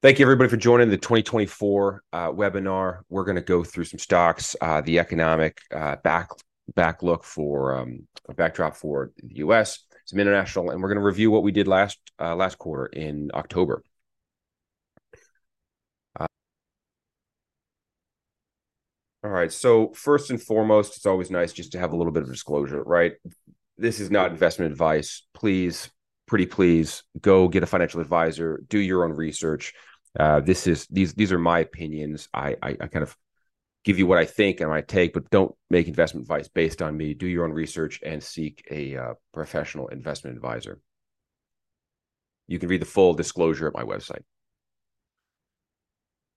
[0.00, 3.00] Thank you, everybody, for joining the 2024 uh, webinar.
[3.08, 6.28] We're going to go through some stocks, uh, the economic uh, back
[6.76, 8.06] back look for um,
[8.36, 11.98] backdrop for the U.S., some international, and we're going to review what we did last
[12.20, 13.82] uh, last quarter in October.
[16.20, 16.26] Uh,
[19.24, 19.50] all right.
[19.52, 22.84] So first and foremost, it's always nice just to have a little bit of disclosure,
[22.84, 23.14] right?
[23.76, 25.26] This is not investment advice.
[25.34, 25.90] Please,
[26.28, 29.74] pretty please, go get a financial advisor, do your own research
[30.18, 32.28] uh, this is these these are my opinions.
[32.32, 33.16] I, I, I kind of
[33.84, 36.96] give you what I think and I take, but don't make investment advice based on
[36.96, 37.14] me.
[37.14, 40.80] Do your own research and seek a uh, professional investment advisor.
[42.46, 44.22] You can read the full disclosure at my website.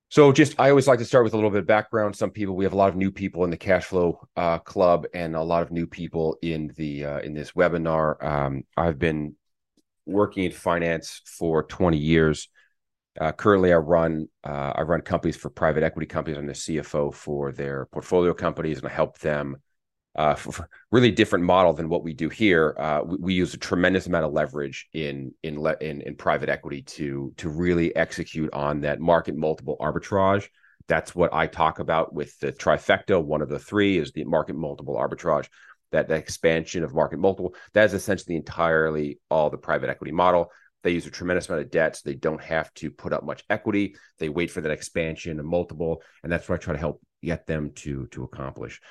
[0.10, 2.16] So, just I always like to start with a little bit of background.
[2.16, 5.08] Some people we have a lot of new people in the cash flow uh, club,
[5.14, 8.22] and a lot of new people in the uh, in this webinar.
[8.24, 9.36] Um, I've been
[10.12, 12.50] working in finance for 20 years.
[13.20, 16.38] Uh, currently, I run uh, I run companies for private equity companies.
[16.38, 19.58] I'm the CFO for their portfolio companies, and I help them.
[20.14, 20.36] Uh,
[20.92, 22.76] really different model than what we do here.
[22.78, 26.50] Uh, we, we, use a tremendous amount of leverage in in, le- in in private
[26.50, 30.48] equity to to really execute on that market multiple arbitrage.
[30.88, 33.24] That's what I talk about with the trifecta.
[33.24, 35.48] One of the three is the market multiple arbitrage.
[35.92, 40.52] That, that expansion of market multiple that is essentially entirely all the private equity model
[40.84, 43.44] they use a tremendous amount of debt, so they don't have to put up much
[43.50, 43.96] equity.
[44.18, 47.46] They wait for that expansion and multiple, and that's what I try to help get
[47.46, 48.82] them to to accomplish.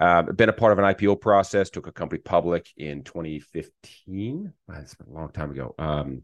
[0.00, 1.70] Uh, been a part of an IPO process.
[1.70, 4.52] Took a company public in 2015.
[4.68, 5.74] That's a long time ago.
[5.78, 6.22] Um,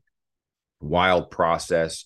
[0.80, 2.04] wild process.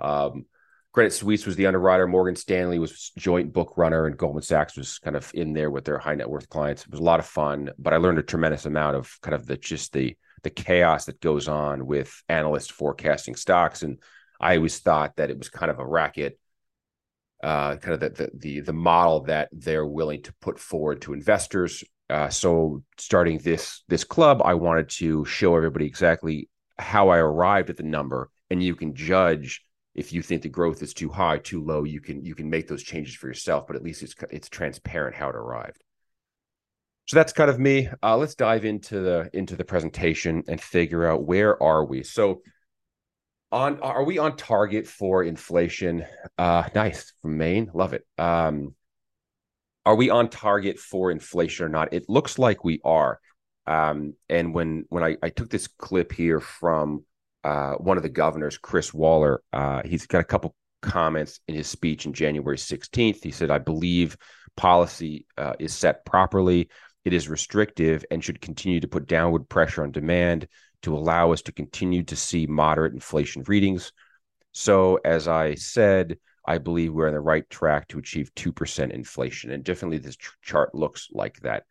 [0.00, 0.46] Um,
[0.92, 2.06] Credit Suisse was the underwriter.
[2.06, 5.86] Morgan Stanley was joint book runner, and Goldman Sachs was kind of in there with
[5.86, 6.82] their high net worth clients.
[6.82, 9.46] It was a lot of fun, but I learned a tremendous amount of kind of
[9.46, 13.82] the just the the chaos that goes on with analysts forecasting stocks.
[13.82, 14.00] And
[14.38, 16.38] I always thought that it was kind of a racket,
[17.42, 21.14] uh, kind of the, the, the the model that they're willing to put forward to
[21.14, 21.82] investors.
[22.10, 27.70] Uh, so starting this this club, I wanted to show everybody exactly how I arrived
[27.70, 29.64] at the number, and you can judge
[29.94, 31.84] if you think the growth is too high, too low.
[31.84, 35.16] You can you can make those changes for yourself, but at least it's it's transparent
[35.16, 35.82] how it arrived.
[37.06, 37.88] So that's kind of me.
[38.02, 42.04] Uh, let's dive into the into the presentation and figure out where are we.
[42.04, 42.42] So
[43.50, 46.06] on are we on target for inflation?
[46.38, 48.06] Uh, nice from Maine, love it.
[48.16, 48.74] Um,
[49.84, 51.92] are we on target for inflation or not?
[51.92, 53.20] It looks like we are.
[53.66, 57.04] Um, and when when I, I took this clip here from
[57.44, 61.66] uh, one of the governors, Chris Waller, uh, he's got a couple comments in his
[61.66, 63.22] speech in January 16th.
[63.22, 64.16] He said, "I believe
[64.56, 66.68] policy uh, is set properly."
[67.04, 70.46] it is restrictive and should continue to put downward pressure on demand
[70.82, 73.92] to allow us to continue to see moderate inflation readings.
[74.52, 79.50] So, as I said, I believe we're on the right track to achieve 2% inflation.
[79.50, 81.64] And definitely this ch- chart looks like that.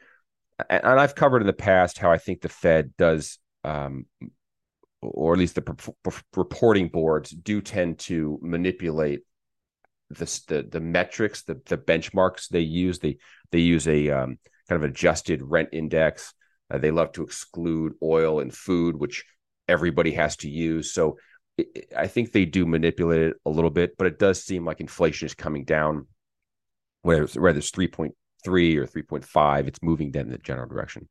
[0.69, 4.05] And, and, I've covered in the past how I think the Fed does, um,
[5.01, 5.94] or at least the
[6.35, 9.22] reporting boards do tend to manipulate
[10.09, 13.00] the, the, the metrics, the, the benchmarks they use.
[13.00, 13.17] They,
[13.51, 14.38] they use a, um,
[14.72, 16.34] kind of adjusted rent index.
[16.69, 19.25] Uh, they love to exclude oil and food, which
[19.67, 20.94] everybody has to use.
[20.94, 21.17] So
[21.57, 24.79] it, I think they do manipulate it a little bit, but it does seem like
[24.79, 26.07] inflation is coming down.
[27.01, 28.11] Whether it's, whether it's 3.3
[28.45, 31.09] or 3.5, it's moving them in the general direction.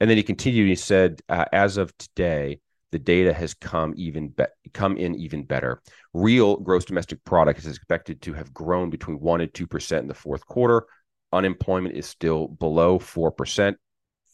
[0.00, 0.68] And then he continued.
[0.68, 2.58] He said, uh, as of today,
[2.94, 5.82] the data has come even be- come in even better.
[6.12, 10.06] Real gross domestic product is expected to have grown between one and two percent in
[10.06, 10.86] the fourth quarter,
[11.32, 13.74] unemployment is still below 4%.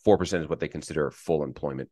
[0.07, 1.89] 4% is what they consider full employment.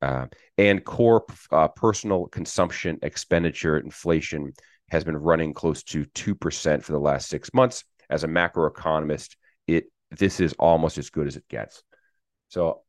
[0.00, 4.54] Uh, and core uh, personal consumption expenditure inflation
[4.88, 7.84] has been running close to 2% for the last six months.
[8.08, 9.36] As a macroeconomist,
[9.66, 11.82] it this is almost as good as it gets.
[12.48, 12.80] So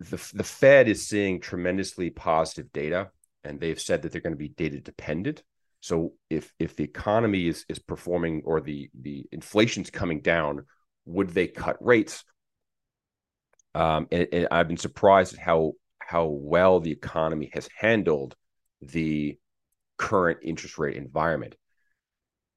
[0.00, 3.10] the, the Fed is seeing tremendously positive data,
[3.42, 5.42] and they've said that they're going to be data dependent.
[5.80, 10.64] So if if the economy is is performing or the the inflation's coming down,
[11.04, 12.24] would they cut rates?
[13.74, 18.34] Um, and, and, I've been surprised at how how well the economy has handled
[18.80, 19.38] the
[19.98, 21.54] current interest rate environment.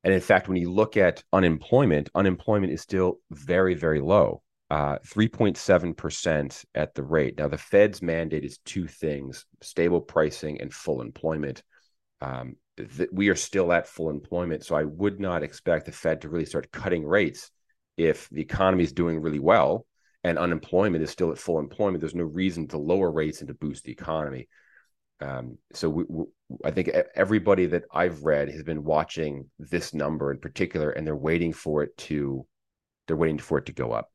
[0.03, 4.97] And in fact, when you look at unemployment, unemployment is still very, very low, uh,
[4.99, 7.37] 3.7% at the rate.
[7.37, 11.63] Now, the Fed's mandate is two things stable pricing and full employment.
[12.21, 14.65] Um, th- we are still at full employment.
[14.65, 17.51] So I would not expect the Fed to really start cutting rates
[17.97, 19.85] if the economy is doing really well
[20.23, 23.53] and unemployment is still at full employment, there's no reason to lower rates and to
[23.53, 24.47] boost the economy.
[25.19, 26.25] Um, so we, we,
[26.63, 31.15] I think everybody that I've read has been watching this number in particular, and they're
[31.15, 32.45] waiting for it to
[33.07, 34.11] they're waiting for it to go up.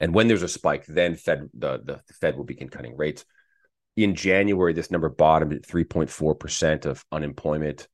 [0.00, 3.24] And when there's a spike, then Fed the, the, Fed will begin cutting rates.
[3.96, 7.86] In January, this number bottomed at 3.4 percent of unemployment.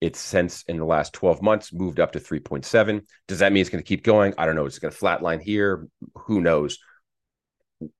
[0.00, 3.02] It's since in the last 12 months moved up to 3.7.
[3.26, 4.32] Does that mean it's going to keep going?
[4.38, 4.64] I don't know.
[4.64, 5.88] It's going to flatline here.
[6.14, 6.78] Who knows?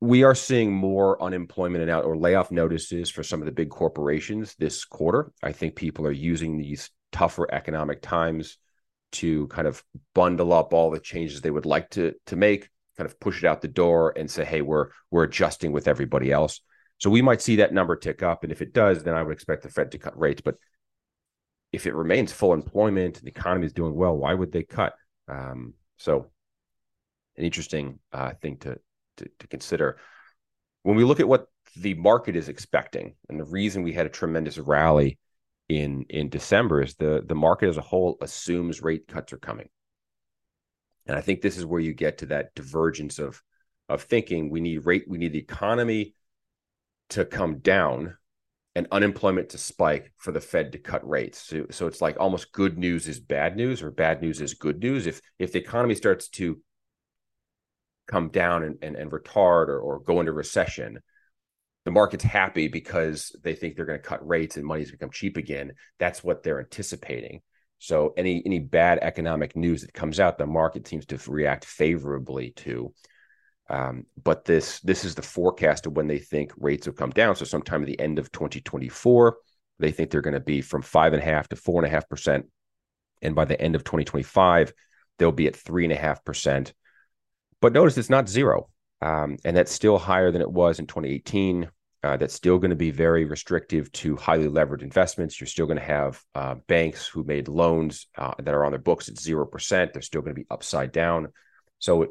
[0.01, 3.71] we are seeing more unemployment and out or layoff notices for some of the big
[3.71, 5.33] corporations this quarter.
[5.43, 8.59] I think people are using these tougher economic times
[9.11, 9.83] to kind of
[10.15, 12.69] bundle up all the changes they would like to to make,
[12.99, 16.31] kind of push it out the door and say, "Hey, we're we're adjusting with everybody
[16.33, 16.61] else."
[16.99, 19.33] So we might see that number tick up, and if it does, then I would
[19.33, 20.43] expect the Fed to cut rates.
[20.43, 20.57] But
[21.73, 24.95] if it remains full employment and the economy is doing well, why would they cut?
[25.29, 26.31] Um, so,
[27.37, 28.79] an interesting uh, thing to
[29.19, 29.99] to, to consider.
[30.83, 31.47] When we look at what
[31.77, 35.19] the market is expecting, and the reason we had a tremendous rally
[35.69, 39.69] in in December is the the market as a whole assumes rate cuts are coming.
[41.09, 43.43] And I think this is where you get to that divergence of
[43.89, 44.51] of thinking.
[44.51, 46.15] We need rate, we need the economy
[47.11, 48.17] to come down
[48.75, 51.39] and unemployment to spike for the Fed to cut rates.
[51.41, 54.81] So, so it's like almost good news is bad news or bad news is good
[54.81, 55.07] news.
[55.07, 56.61] If if the economy starts to
[58.07, 60.99] come down and, and, and retard or, or go into recession,
[61.85, 65.37] the market's happy because they think they're going to cut rates and money's become cheap
[65.39, 65.73] again.
[65.99, 67.41] That's what they're anticipating.
[67.79, 72.51] So any any bad economic news that comes out, the market seems to react favorably
[72.51, 72.93] to.
[73.71, 77.37] Um, but this this is the forecast of when they think rates will come down.
[77.37, 79.37] So sometime at the end of 2024,
[79.79, 81.95] they think they're going to be from five and a half to four and a
[81.95, 82.47] half percent,
[83.23, 84.73] and by the end of 2025,
[85.19, 86.73] they'll be at three and a half percent.
[87.61, 88.69] But notice it's not zero.
[89.01, 91.71] Um, and that's still higher than it was in 2018.
[92.05, 95.41] Uh, that's still going to be very restrictive to highly levered investments.
[95.41, 98.79] You're still going to have uh, banks who made loans uh, that are on their
[98.79, 99.93] books at 0%.
[99.93, 101.33] They're still going to be upside down.
[101.81, 102.07] So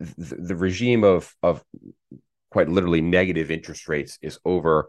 [0.00, 1.62] the, the regime of, of
[2.50, 4.88] quite literally negative interest rates is over.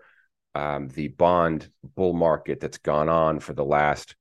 [0.56, 4.16] Um, the bond bull market that's gone on for the last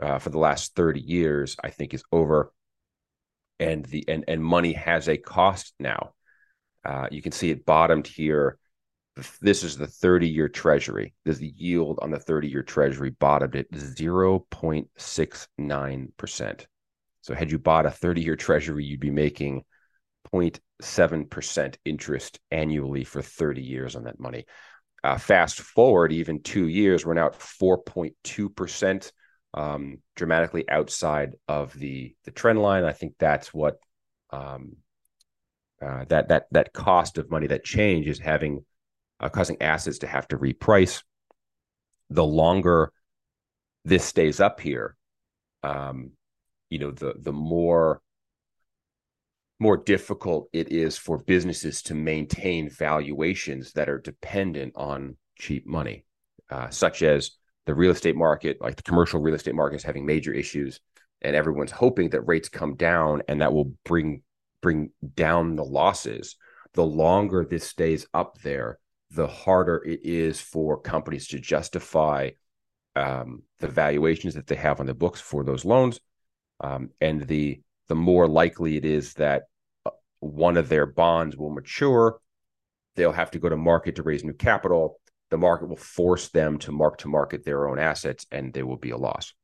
[0.00, 2.52] uh, for the last 30 years, I think, is over
[3.58, 6.12] and the and and money has a cost now.
[6.84, 8.58] Uh, you can see it bottomed here.
[9.40, 11.14] This is the 30 year treasury.
[11.24, 16.66] The yield on the 30 year treasury bottomed at 0.69%.
[17.20, 19.64] So, had you bought a 30 year treasury, you'd be making
[20.32, 24.46] 0.7% interest annually for 30 years on that money.
[25.04, 29.12] Uh, fast forward even two years, we're now at 4.2%
[29.54, 32.84] um, dramatically outside of the the trend line.
[32.84, 33.76] I think that's what
[34.30, 34.76] um,
[35.80, 38.64] uh, that that that cost of money, that change, is having
[39.20, 41.02] uh, causing assets to have to reprice.
[42.10, 42.92] The longer
[43.84, 44.96] this stays up here,
[45.62, 46.12] um,
[46.70, 48.00] you know, the the more
[49.60, 56.04] more difficult it is for businesses to maintain valuations that are dependent on cheap money,
[56.50, 57.32] uh, such as
[57.66, 60.80] the real estate market, like the commercial real estate market, is having major issues,
[61.22, 64.22] and everyone's hoping that rates come down, and that will bring
[64.62, 66.36] bring down the losses.
[66.74, 68.78] The longer this stays up there,
[69.10, 72.30] the harder it is for companies to justify
[72.96, 76.00] um, the valuations that they have on the books for those loans,
[76.60, 79.44] um, and the the more likely it is that
[79.86, 79.90] uh,
[80.20, 82.20] one of their bonds will mature.
[82.96, 84.98] They'll have to go to market to raise new capital
[85.30, 88.76] the market will force them to mark to market their own assets and there will
[88.76, 89.34] be a loss.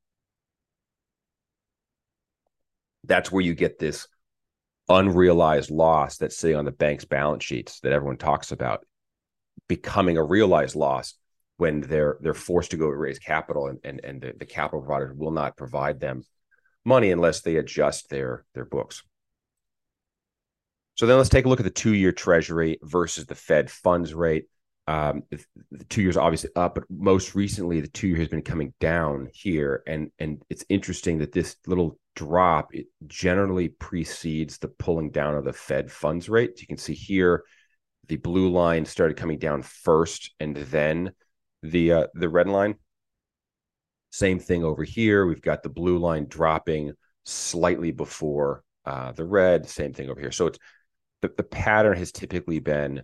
[3.05, 4.09] That's where you get this
[4.88, 8.87] unrealized loss that's sitting on the bank's balance sheets that everyone talks about
[9.68, 11.14] becoming a realized loss
[11.56, 15.16] when they're they're forced to go raise capital and and, and the, the capital providers
[15.16, 16.23] will not provide them
[16.85, 19.02] money unless they adjust their their books.
[20.97, 24.47] So then let's take a look at the two-year treasury versus the Fed funds rate
[24.87, 28.75] um, the two years obviously up, but most recently the two year has been coming
[28.80, 35.11] down here, and and it's interesting that this little drop it generally precedes the pulling
[35.11, 36.61] down of the Fed funds rate.
[36.61, 37.44] You can see here,
[38.09, 41.13] the blue line started coming down first, and then
[41.63, 42.77] the uh, the red line.
[44.11, 45.27] Same thing over here.
[45.27, 46.93] We've got the blue line dropping
[47.25, 49.69] slightly before uh, the red.
[49.69, 50.31] Same thing over here.
[50.31, 50.59] So it's
[51.23, 53.03] the, the pattern has typically been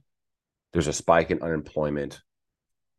[0.72, 2.20] there's a spike in unemployment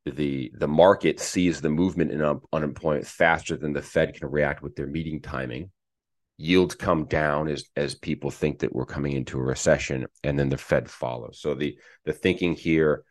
[0.05, 4.62] the the market sees the movement in un- unemployment faster than the Fed can react
[4.63, 5.72] with their meeting timing.
[6.41, 10.50] Yields come down as as people think that we're coming into a recession, and then
[10.50, 11.39] the Fed follows.
[11.39, 13.03] So the the thinking here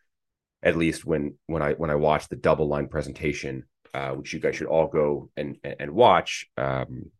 [0.62, 4.56] at least when when I when I watched the DoubleLine presentation, uh, which you guys
[4.56, 6.46] should all go and and watch.
[6.56, 7.10] Um,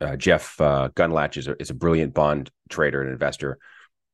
[0.00, 3.58] uh, Jeff uh, Gundlach is a, is a brilliant bond trader and investor.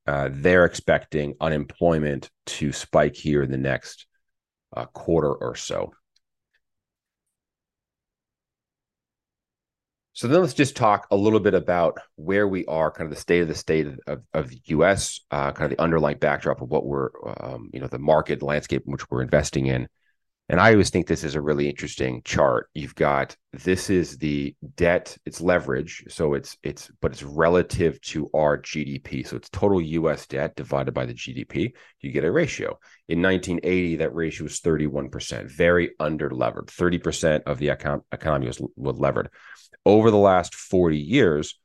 [0.07, 4.07] Uh, they're expecting unemployment to spike here in the next
[4.75, 5.93] uh, quarter or so.
[10.15, 13.21] So then let's just talk a little bit about where we are, kind of the
[13.21, 16.71] state of the state of, of the U.S., uh, kind of the underlying backdrop of
[16.71, 19.89] what we're, um, you know, the market landscape in which we're investing in.
[20.51, 22.69] And I always think this is a really interesting chart.
[22.75, 28.29] You've got this is the debt, it's leverage, so it's it's but it's relative to
[28.35, 29.27] our GDP.
[29.27, 31.73] So it's total US debt divided by the GDP.
[32.01, 32.79] You get a ratio.
[33.09, 36.67] In 1980, that ratio was 31%, very under levered.
[36.67, 39.31] 30% of the econ- economy was, was levered.
[39.87, 41.59] Over the last 40 years,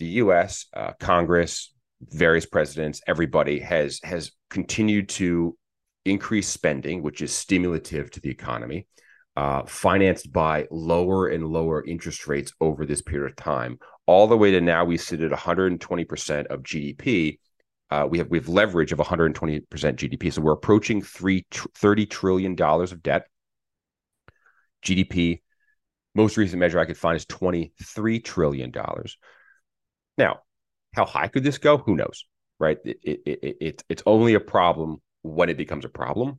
[0.00, 5.56] the US, uh, Congress, various presidents, everybody has has continued to
[6.10, 8.86] increased spending, which is stimulative to the economy,
[9.36, 14.36] uh, financed by lower and lower interest rates over this period of time, all the
[14.36, 17.38] way to now we sit at 120% of GDP.
[17.90, 19.34] Uh, we have we have leverage of 120%
[19.66, 23.26] GDP, so we're approaching three 30 trillion dollars of debt.
[24.84, 25.40] GDP,
[26.14, 29.16] most recent measure I could find is 23 trillion dollars.
[30.16, 30.40] Now,
[30.94, 31.78] how high could this go?
[31.78, 32.24] Who knows,
[32.58, 32.78] right?
[32.84, 36.38] It, it, it, it, it's only a problem when it becomes a problem.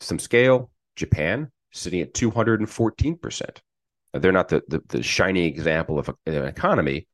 [0.00, 3.58] Some scale, Japan sitting at 214%.
[4.14, 7.06] They're not the, the, the shining example of a, an economy,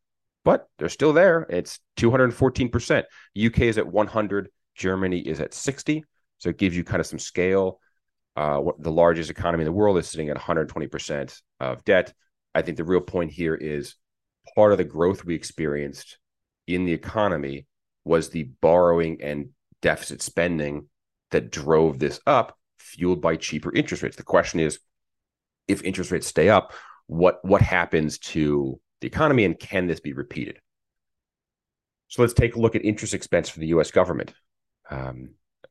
[0.45, 1.47] but they're still there.
[1.49, 3.05] It's 214%.
[3.47, 4.49] UK is at 100.
[4.75, 6.05] Germany is at 60.
[6.39, 7.81] So it gives you kind of some scale.
[8.37, 12.13] Uh, the largest economy in the world is sitting at 120% of debt.
[12.55, 13.97] I think the real point here is
[14.55, 16.19] part of the growth we experienced
[16.67, 17.67] in the economy
[18.05, 19.51] was the borrowing and
[19.81, 20.89] deficit spending
[21.33, 24.17] that drove this up, fueled by cheaper interest rates.
[24.17, 24.79] The question is,
[25.69, 26.73] if interest rates stay up,
[27.07, 30.59] what what happens to the economy, and can this be repeated?
[32.09, 33.91] So let's take a look at interest expense for the U.S.
[33.91, 34.33] government.
[34.91, 35.31] Um,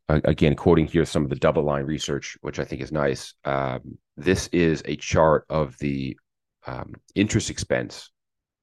[0.10, 3.34] again, quoting here some of the DoubleLine research, which I think is nice.
[3.46, 6.18] Um, this is a chart of the
[6.66, 8.10] um, interest expense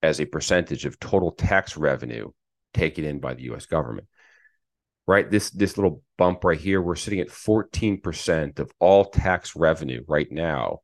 [0.02, 2.30] as a percentage of total tax revenue
[2.74, 3.66] taken in by the U.S.
[3.66, 4.06] government
[5.08, 5.30] right?
[5.30, 10.30] This this little bump right here, we're sitting at 14% of all tax revenue right
[10.30, 10.80] now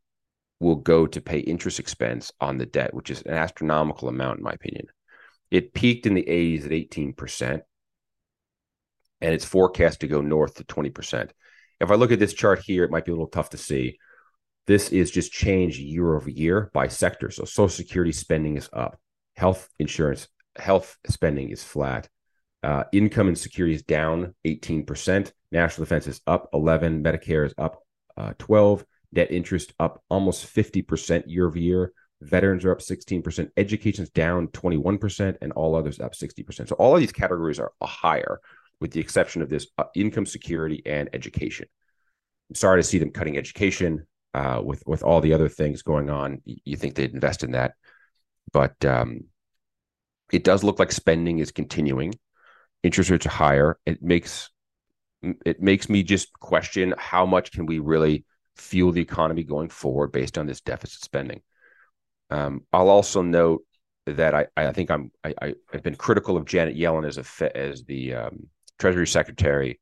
[0.60, 4.44] will go to pay interest expense on the debt, which is an astronomical amount, in
[4.44, 4.86] my opinion.
[5.50, 7.60] It peaked in the 80s at 18%,
[9.20, 11.30] and it's forecast to go north to 20%.
[11.80, 13.98] If I look at this chart here, it might be a little tough to see.
[14.66, 17.30] This is just change year over year by sector.
[17.30, 18.98] So Social Security spending is up,
[19.36, 22.08] health insurance, health spending is flat,
[22.64, 25.30] uh, income and security is down 18%.
[25.52, 27.04] National defense is up 11.
[27.04, 27.82] Medicare is up
[28.16, 28.86] uh, 12.
[29.12, 31.92] Debt interest up almost 50% year over year.
[32.22, 33.50] Veterans are up 16%.
[33.58, 36.68] Education's down 21%, and all others up 60%.
[36.68, 38.40] So all of these categories are higher,
[38.80, 41.66] with the exception of this uh, income security and education.
[42.48, 46.08] I'm sorry to see them cutting education uh, with with all the other things going
[46.08, 46.40] on.
[46.44, 47.74] You think they'd invest in that,
[48.52, 49.24] but um,
[50.32, 52.14] it does look like spending is continuing
[52.84, 54.50] interest rates are higher, it makes
[55.46, 58.26] it makes me just question how much can we really
[58.56, 61.40] fuel the economy going forward based on this deficit spending.
[62.30, 63.62] Um, I'll also note
[64.06, 67.84] that I, I think I'm I, have been critical of Janet Yellen as a as
[67.84, 68.48] the um,
[68.78, 69.80] Treasury Secretary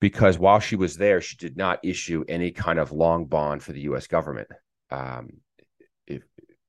[0.00, 3.72] because while she was there, she did not issue any kind of long bond for
[3.72, 4.06] the U.S.
[4.06, 4.48] government.
[4.90, 5.40] Um,
[6.06, 6.22] if,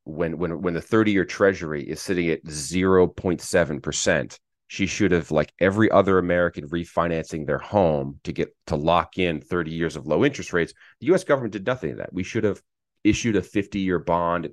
[0.06, 4.40] when when when the 30 year Treasury is sitting at 0.7 percent,
[4.74, 9.40] she should have like every other american refinancing their home to get to lock in
[9.40, 10.74] 30 years of low interest rates.
[11.00, 12.12] The us government did nothing of that.
[12.12, 12.60] We should have
[13.04, 14.50] issued a 50 year bond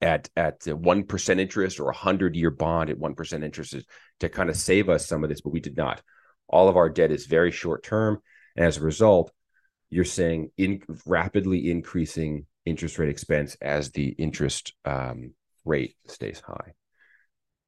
[0.00, 3.76] at at 1% interest or a 100 year bond at 1% interest
[4.20, 6.00] to kind of save us some of this but we did not.
[6.48, 8.22] All of our debt is very short term
[8.56, 9.30] and as a result
[9.90, 15.34] you're seeing in rapidly increasing interest rate expense as the interest um,
[15.66, 16.72] rate stays high.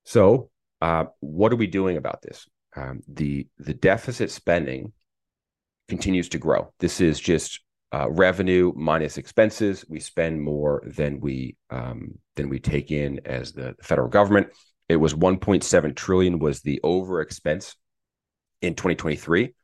[0.05, 0.49] So
[0.81, 2.49] uh, what are we doing about this?
[2.77, 4.93] Um, the the deficit spending
[5.89, 6.73] continues to grow.
[6.79, 7.61] This is just
[7.93, 9.85] uh, revenue minus expenses.
[9.89, 14.49] We spend more than we um, than we take in as the federal government.
[14.89, 17.77] It was 1.7 trillion was the over expense
[18.61, 19.55] in 2023.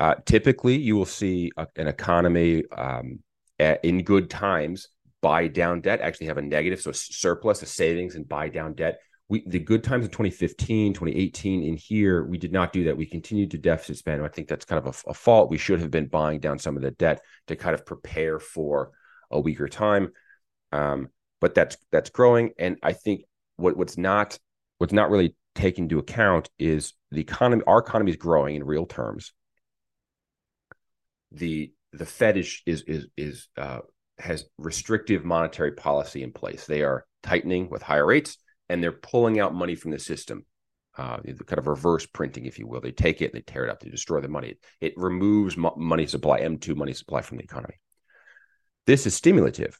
[0.00, 3.20] Uh, typically, you will see a, an economy um,
[3.60, 4.88] at, in good times
[5.22, 8.98] buy down debt, actually have a negative, so surplus, a savings, and buy down debt
[9.28, 12.96] we the good times in 2015 2018 in here we did not do that.
[12.96, 14.22] We continued to deficit spend.
[14.22, 15.50] I think that's kind of a, a, fault.
[15.50, 18.90] We should have been buying down some of the debt to kind of prepare for
[19.30, 20.12] a weaker time.
[20.70, 21.08] Um,
[21.40, 22.50] but that's that's growing.
[22.58, 23.22] And i think
[23.56, 24.38] what, what's not
[24.78, 28.86] what's not really taken into account is the economy our economy is growing in real
[28.86, 29.32] terms.
[31.30, 33.80] The the fed is is is, is uh,
[34.18, 36.66] has restrictive monetary policy in place.
[36.66, 38.36] They are tightening with higher rates
[38.72, 40.46] and they're pulling out money from the system.
[40.96, 42.80] Uh, kind of reverse printing, if you will.
[42.80, 44.56] They take it, they tear it up, they destroy the money.
[44.80, 47.74] It, removes mo- money supply, M2 money supply from the economy.
[48.86, 49.78] This is stimulative.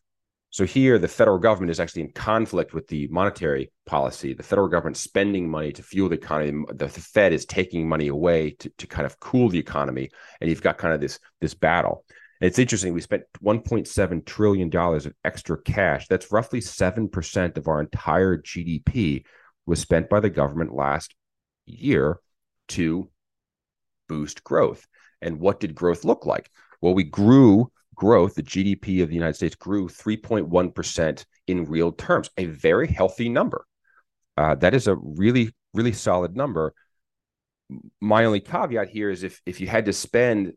[0.51, 4.35] So here, the federal government is actually in conflict with the monetary policy.
[4.35, 6.65] The federal government spending money to fuel the economy.
[6.69, 10.51] The, the Fed is taking money away to, to kind of cool the economy, and
[10.51, 12.05] you've got kind of this this battle.
[12.43, 12.93] It's interesting.
[12.93, 16.09] We spent 1.7 trillion dollars of extra cash.
[16.09, 19.25] That's roughly seven percent of our entire GDP
[19.65, 21.15] was spent by the government last
[21.67, 22.19] year
[22.71, 23.09] to
[24.09, 24.89] boost growth.
[25.21, 26.51] And what did growth look like?
[26.81, 28.35] Well, we grew growth.
[28.35, 33.29] The GDP of the United States grew 3.1 percent in real terms, a very healthy
[33.29, 33.65] number.
[34.37, 36.75] Uh, that is a really, really solid number.
[38.01, 40.55] My only caveat here is if if you had to spend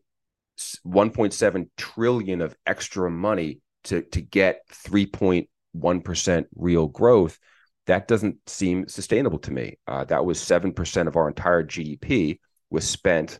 [0.86, 7.38] 1.7 trillion of extra money to to get 3.1% real growth
[7.86, 9.78] that doesn't seem sustainable to me.
[9.86, 13.38] Uh, that was 7% of our entire gdp was spent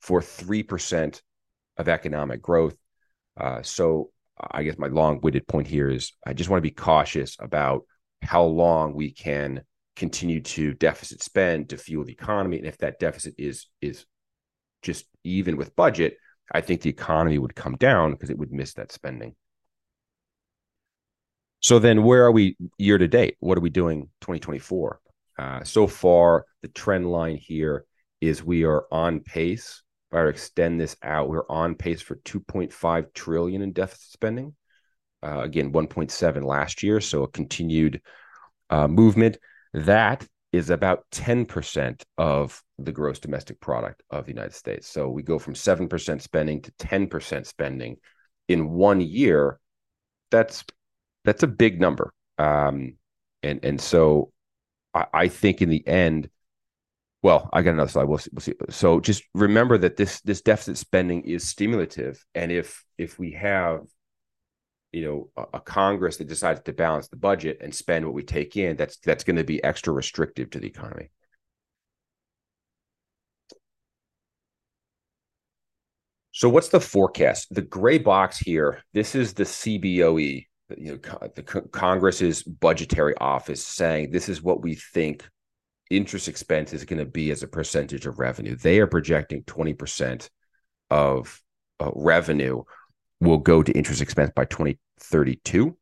[0.00, 1.20] for 3%
[1.76, 2.76] of economic growth.
[3.38, 4.10] Uh, so
[4.50, 7.82] i guess my long-winded point here is i just want to be cautious about
[8.20, 9.62] how long we can
[9.96, 12.58] continue to deficit spend to fuel the economy.
[12.58, 14.06] And if that deficit is is
[14.82, 16.16] just even with budget
[16.52, 19.34] I think the economy would come down because it would miss that spending.
[21.60, 23.36] So then, where are we year to date?
[23.40, 25.00] What are we doing 2024?
[25.38, 27.86] Uh, so far, the trend line here
[28.20, 29.82] is we are on pace.
[30.10, 34.54] If I extend this out, we're on pace for 2.5 trillion in deficit spending.
[35.22, 38.02] Uh, again, 1.7 last year, so a continued
[38.68, 39.38] uh, movement.
[39.72, 44.86] That is about 10% of the gross domestic product of the United States.
[44.86, 47.96] So we go from 7% spending to 10% spending
[48.46, 49.58] in one year.
[50.30, 50.64] That's
[51.24, 52.12] that's a big number.
[52.38, 52.94] Um,
[53.42, 54.30] and and so
[54.94, 56.30] I, I, think in the end,
[57.22, 58.04] well, I got another slide.
[58.04, 58.54] We'll see, we'll see.
[58.70, 63.80] So just remember that this this deficit spending is stimulative, and if if we have
[64.94, 68.22] you know a, a, Congress that decides to balance the budget and spend what we
[68.22, 71.10] take in, that's that's going to be extra restrictive to the economy.
[76.32, 77.54] So what's the forecast?
[77.54, 78.82] The gray box here.
[78.92, 84.74] This is the CBOE, you know, the Congress's budgetary office saying this is what we
[84.74, 85.28] think
[85.90, 88.56] interest expense is going to be as a percentage of revenue.
[88.56, 90.28] They are projecting 20%
[90.90, 91.40] of
[91.80, 92.64] uh, revenue
[93.20, 95.76] will go to interest expense by 2032.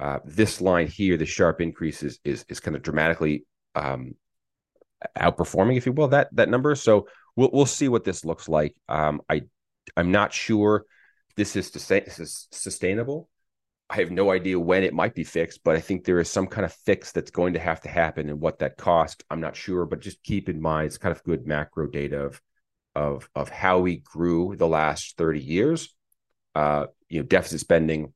[0.00, 4.14] Uh, this line here, the sharp increase is is, is kind of dramatically um,
[5.18, 6.74] outperforming, if you will, that that number.
[6.74, 8.74] So we'll we'll see what this looks like.
[8.88, 9.42] Um, I
[9.96, 10.84] I'm not sure
[11.36, 13.28] this is, to say this is sustainable.
[13.90, 16.46] I have no idea when it might be fixed, but I think there is some
[16.46, 19.56] kind of fix that's going to have to happen, and what that cost, I'm not
[19.56, 19.84] sure.
[19.84, 22.40] But just keep in mind, it's kind of good macro data of
[22.94, 25.94] of of how we grew the last 30 years
[26.54, 28.12] uh, you know, deficit spending,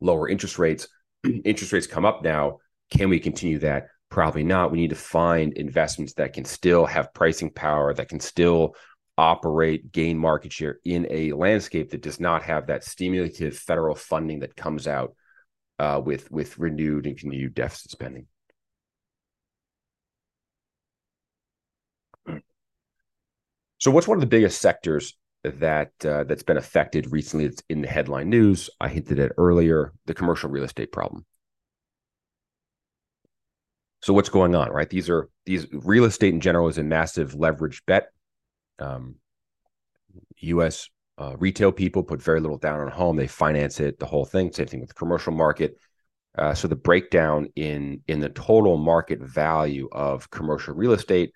[0.00, 0.88] lower interest rates.
[1.44, 2.58] interest rates come up now.
[2.90, 3.88] Can we continue that?
[4.10, 4.70] Probably not.
[4.70, 8.74] We need to find investments that can still have pricing power, that can still
[9.18, 14.40] operate, gain market share in a landscape that does not have that stimulative federal funding
[14.40, 15.14] that comes out
[15.78, 18.26] uh, with with renewed and continued deficit spending.
[23.78, 27.46] So, what's one of the biggest sectors that uh, that's been affected recently.
[27.46, 28.70] It's in the headline news.
[28.80, 31.24] I hinted at earlier the commercial real estate problem.
[34.00, 34.88] So what's going on, right?
[34.88, 38.10] These are these real estate in general is a massive leverage bet.
[38.78, 39.16] Um,
[40.38, 40.88] U.S.
[41.16, 44.24] Uh, retail people put very little down on a home; they finance it, the whole
[44.24, 44.52] thing.
[44.52, 45.76] Same thing with the commercial market.
[46.36, 51.32] Uh, so the breakdown in in the total market value of commercial real estate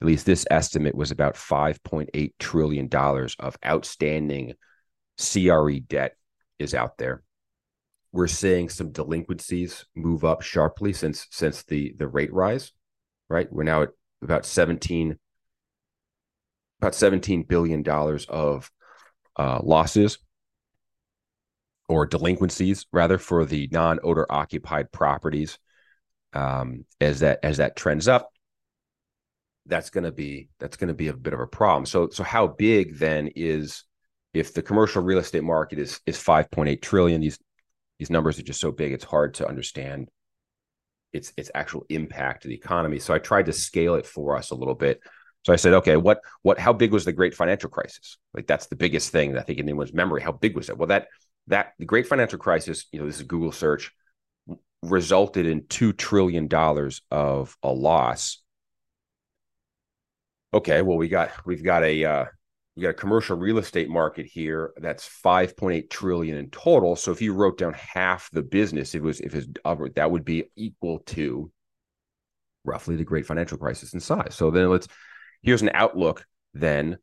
[0.00, 4.54] at least this estimate was about $5.8 trillion of outstanding
[5.18, 6.16] CRE debt
[6.58, 7.22] is out there.
[8.12, 12.72] We're seeing some delinquencies move up sharply since since the the rate rise,
[13.28, 13.46] right?
[13.52, 13.90] We're now at
[14.22, 15.18] about 17
[16.80, 18.70] about 17 billion dollars of
[19.36, 20.18] uh, losses
[21.88, 25.58] or delinquencies rather for the non-owner occupied properties
[26.32, 28.30] um, as that as that trends up,
[29.68, 31.86] that's going to be that's going to be a bit of a problem.
[31.86, 33.84] So so how big then is
[34.34, 37.20] if the commercial real estate market is is 5.8 trillion?
[37.20, 37.38] These
[37.98, 40.08] these numbers are just so big; it's hard to understand
[41.12, 42.98] its its actual impact to the economy.
[42.98, 45.00] So I tried to scale it for us a little bit.
[45.44, 48.18] So I said, okay, what what how big was the great financial crisis?
[48.34, 50.22] Like that's the biggest thing that I think in anyone's memory.
[50.22, 50.76] How big was it?
[50.78, 51.08] Well, that
[51.46, 53.92] that the great financial crisis, you know, this is Google search,
[54.82, 58.42] resulted in two trillion dollars of a loss.
[60.54, 62.24] Okay, well, we got we've got a uh,
[62.74, 66.96] we got a commercial real estate market here that's 5.8 trillion in total.
[66.96, 69.48] So if you wrote down half the business, it was if it's
[69.96, 71.50] that would be equal to
[72.64, 74.34] roughly the great financial crisis in size.
[74.34, 74.88] So then let's
[75.42, 76.24] here's an outlook.
[76.54, 76.98] Then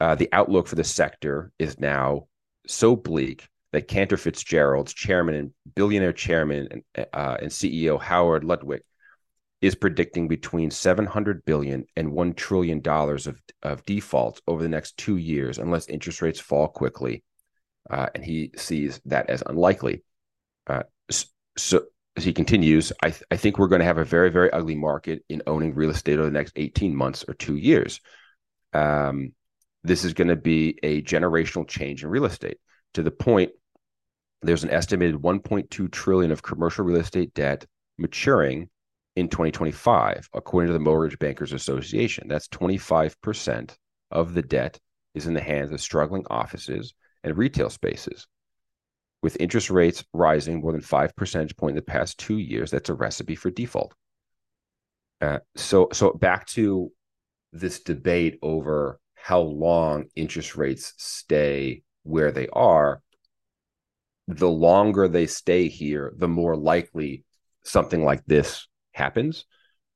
[0.00, 2.26] uh, the outlook for the sector is now
[2.66, 8.80] so bleak that Cantor Fitzgerald's chairman and billionaire chairman and, uh, and CEO Howard Lutnick
[9.60, 14.96] is predicting between 700 billion and 1 trillion dollars of, of defaults over the next
[14.96, 17.22] two years unless interest rates fall quickly
[17.90, 20.02] uh, and he sees that as unlikely.
[20.66, 20.82] Uh,
[21.56, 21.82] so
[22.16, 24.76] as he continues I, th- I think we're going to have a very very ugly
[24.76, 28.00] market in owning real estate over the next 18 months or two years.
[28.72, 29.34] Um,
[29.82, 32.58] this is going to be a generational change in real estate
[32.94, 33.50] to the point
[34.42, 37.66] there's an estimated 1.2 trillion of commercial real estate debt
[37.98, 38.70] maturing
[39.20, 42.26] in 2025, according to the Mortgage Bankers Association.
[42.26, 43.76] That's 25%
[44.10, 44.80] of the debt
[45.14, 48.26] is in the hands of struggling offices and retail spaces.
[49.22, 52.88] With interest rates rising more than five percentage point in the past two years, that's
[52.88, 53.94] a recipe for default.
[55.20, 56.90] Uh, so, so back to
[57.52, 63.02] this debate over how long interest rates stay where they are.
[64.28, 67.24] The longer they stay here, the more likely
[67.62, 69.44] something like this happens.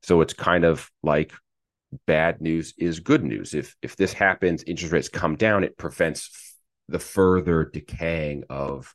[0.02, 1.32] So it's kind of like
[2.06, 3.54] bad news is good news.
[3.54, 6.56] If if this happens, interest rates come down, it prevents
[6.88, 8.94] the further decaying of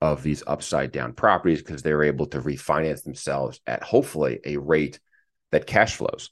[0.00, 5.00] of these upside down properties because they're able to refinance themselves at hopefully a rate
[5.50, 6.30] that cash flows.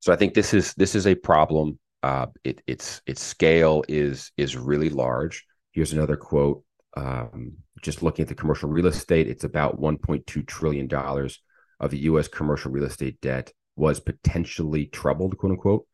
[0.00, 1.78] So I think this is this is a problem.
[2.02, 5.44] Uh, it, its its scale is is really large.
[5.72, 6.62] Here's another quote
[6.96, 11.40] um, just looking at the commercial real estate, it's about 1.2 trillion dollars
[11.80, 12.28] of the U.S.
[12.28, 15.86] commercial real estate debt was potentially troubled, quote unquote.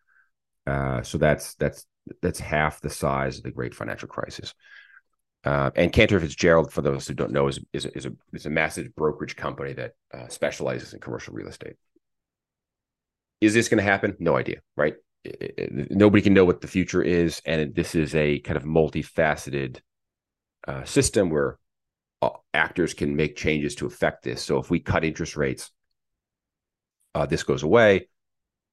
[0.67, 1.87] Uh, so that's that's
[2.23, 4.55] that's half the size of the Great Financial Crisis.
[5.45, 8.51] Uh, and Cantor Fitzgerald, for those who don't know, is is, is a is a
[8.51, 11.77] massive brokerage company that uh, specializes in commercial real estate.
[13.41, 14.17] Is this going to happen?
[14.19, 14.95] No idea, right?
[15.23, 18.65] It, it, nobody can know what the future is, and this is a kind of
[18.65, 19.81] multifaceted
[20.67, 21.59] uh, system where
[22.53, 24.43] actors can make changes to affect this.
[24.43, 25.71] So if we cut interest rates,
[27.15, 28.09] uh, this goes away.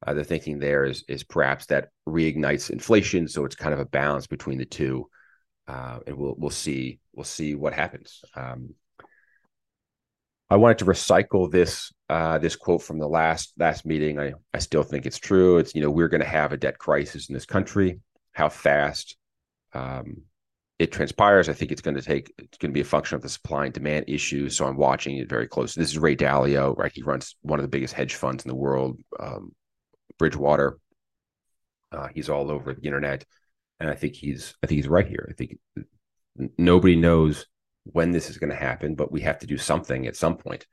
[0.05, 3.85] Uh, the thinking there is is perhaps that reignites inflation, so it's kind of a
[3.85, 5.07] balance between the two,
[5.67, 8.23] uh, and we'll we'll see we'll see what happens.
[8.35, 8.73] Um,
[10.49, 14.19] I wanted to recycle this uh, this quote from the last last meeting.
[14.19, 15.59] I I still think it's true.
[15.59, 17.99] It's you know we're going to have a debt crisis in this country.
[18.33, 19.17] How fast?
[19.73, 20.23] Um,
[20.81, 23.21] it transpires, I think it's going to take it's going to be a function of
[23.21, 24.49] the supply and demand issue.
[24.49, 25.79] So I'm watching it very closely.
[25.79, 26.91] This is Ray Dalio, right?
[26.91, 29.51] He runs one of the biggest hedge funds in the world, um,
[30.17, 30.79] Bridgewater.
[31.91, 33.23] Uh, he's all over the internet,
[33.79, 35.27] and I think he's I think he's right here.
[35.29, 35.59] I think
[36.57, 37.45] nobody knows
[37.83, 40.65] when this is going to happen, but we have to do something at some point.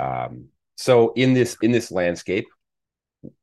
[0.00, 2.46] Um, so in this in this landscape,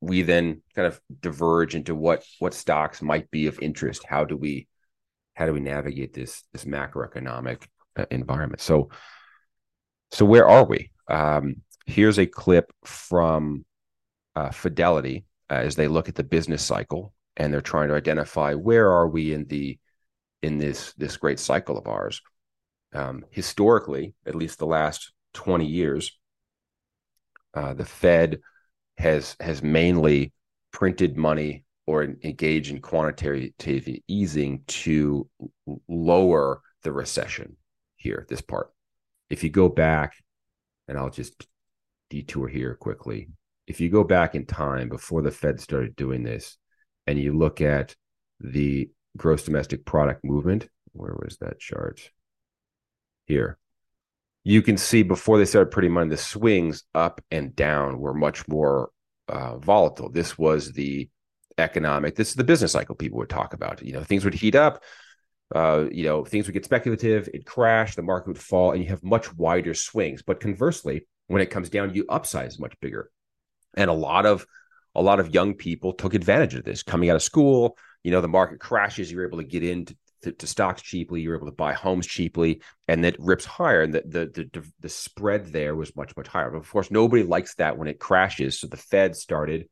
[0.01, 4.03] we then kind of diverge into what what stocks might be of interest.
[4.05, 4.67] How do we
[5.34, 7.63] how do we navigate this this macroeconomic
[7.96, 8.62] uh, environment?
[8.62, 8.89] So,
[10.12, 10.91] so where are we?
[11.10, 13.65] Um, here's a clip from
[14.36, 18.54] uh, Fidelity uh, as they look at the business cycle and they're trying to identify
[18.54, 19.78] where are we in the
[20.41, 22.22] in this this great cycle of ours.
[22.93, 26.12] Um, historically, at least the last 20 years,
[27.56, 28.39] uh, the Fed
[28.98, 30.32] has has mainly
[30.72, 35.30] printed money or engage in quantitative easing to
[35.88, 37.58] lower the recession
[37.96, 38.72] here, this part.
[39.30, 40.13] If you go back,
[40.88, 41.48] and I'll just
[42.10, 43.30] detour here quickly.
[43.67, 46.58] If you go back in time before the Fed started doing this,
[47.08, 47.96] and you look at
[48.39, 52.10] the gross domestic product movement, where was that chart?
[53.26, 53.58] Here.
[54.43, 58.48] You can see before they started printing money, the swings up and down were much
[58.48, 58.89] more
[59.30, 60.10] uh, volatile.
[60.10, 61.10] This was the
[61.57, 64.55] economic this is the business cycle people would talk about you know things would heat
[64.55, 64.83] up
[65.53, 68.89] uh, you know, things would get speculative, it crashed, the market would fall, and you
[68.89, 70.23] have much wider swings.
[70.23, 73.11] But conversely, when it comes down, you upsize much bigger.
[73.75, 74.45] And a lot of
[74.95, 77.77] a lot of young people took advantage of this coming out of school.
[78.03, 81.35] You know, the market crashes, you're able to get into to, to, stocks cheaply, you're
[81.35, 83.81] able to buy homes cheaply, and it rips higher.
[83.81, 86.49] And the, the the the spread there was much much higher.
[86.49, 88.59] But of course, nobody likes that when it crashes.
[88.59, 89.67] So the Fed started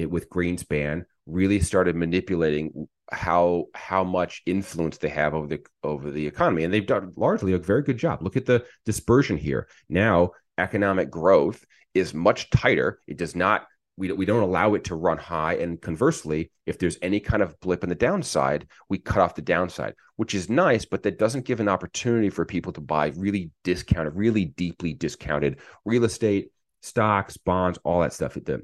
[0.00, 6.10] it with Greenspan, really started manipulating how how much influence they have over the over
[6.10, 8.22] the economy, and they've done largely a very good job.
[8.22, 9.68] Look at the dispersion here.
[9.88, 13.00] Now, economic growth is much tighter.
[13.06, 13.66] It does not
[14.00, 15.54] we, we don't allow it to run high.
[15.56, 19.42] And conversely, if there's any kind of blip in the downside, we cut off the
[19.42, 23.50] downside, which is nice, but that doesn't give an opportunity for people to buy really
[23.62, 26.48] discounted, really deeply discounted real estate,
[26.80, 28.34] stocks, bonds, all that stuff.
[28.34, 28.62] The,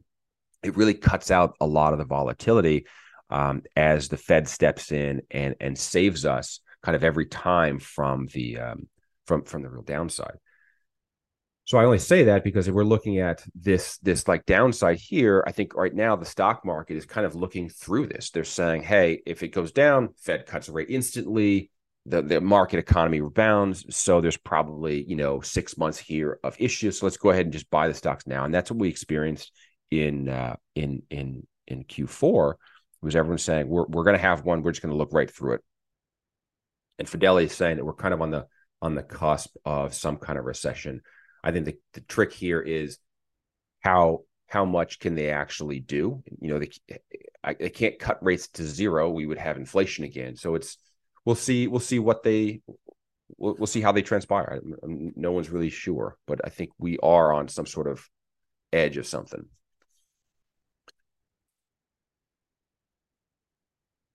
[0.66, 2.86] it really cuts out a lot of the volatility
[3.30, 8.26] um, as the Fed steps in and and saves us kind of every time from
[8.32, 8.88] the um,
[9.26, 10.36] from from the real downside.
[11.64, 15.42] So I only say that because if we're looking at this this like downside here,
[15.46, 18.30] I think right now the stock market is kind of looking through this.
[18.30, 21.72] They're saying, hey, if it goes down, Fed cuts rate instantly,
[22.06, 23.84] the, the market economy rebounds.
[23.90, 27.00] So there's probably, you know, six months here of issues.
[27.00, 28.44] So let's go ahead and just buy the stocks now.
[28.44, 29.50] And that's what we experienced
[29.90, 32.54] in uh in in in Q4
[33.02, 35.64] was everyone saying we're we're gonna have one, we're just gonna look right through it.
[36.98, 38.46] And Fidelity is saying that we're kind of on the
[38.82, 41.02] on the cusp of some kind of recession
[41.46, 42.98] I think the, the trick here is
[43.80, 46.24] how how much can they actually do?
[46.40, 46.70] You know, they
[47.58, 49.10] they can't cut rates to zero.
[49.10, 50.34] We would have inflation again.
[50.34, 50.76] So it's
[51.24, 52.62] we'll see we'll see what they
[53.38, 54.60] we'll, we'll see how they transpire.
[54.82, 58.04] No one's really sure, but I think we are on some sort of
[58.72, 59.46] edge of something.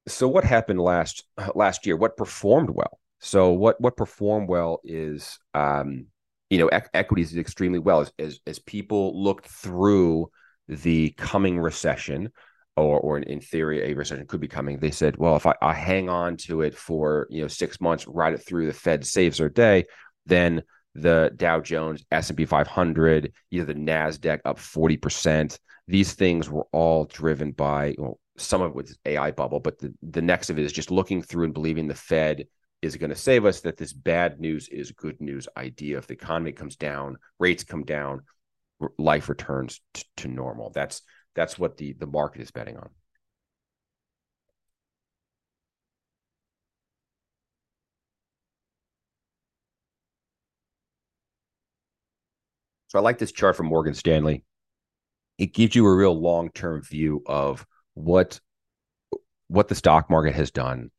[0.07, 1.23] So what happened last
[1.55, 1.95] last year?
[1.95, 2.99] What performed well?
[3.19, 6.07] So what what performed well is um,
[6.51, 10.29] you know, equities did extremely well as, as, as people looked through
[10.67, 12.29] the coming recession,
[12.75, 14.77] or or in theory a recession could be coming.
[14.77, 18.05] They said, well, if I, I hang on to it for you know six months,
[18.05, 19.85] ride it through, the Fed saves their day,
[20.25, 20.61] then
[20.93, 25.57] the Dow Jones, S and P 500, either the Nasdaq up forty percent.
[25.87, 27.95] These things were all driven by
[28.37, 31.21] some of it was AI bubble, but the, the next of it is just looking
[31.21, 32.45] through and believing the Fed
[32.81, 35.97] is going to save us that this bad news is good news idea.
[35.97, 38.21] If the economy comes down rates come down
[38.97, 40.71] life returns t- to normal.
[40.71, 41.01] That's
[41.35, 42.89] that's what the the market is betting on.
[52.87, 54.43] So i like this chart from morgan stanley.
[55.37, 58.39] It gives you a real long-term view of what
[59.47, 60.91] what the stock market has done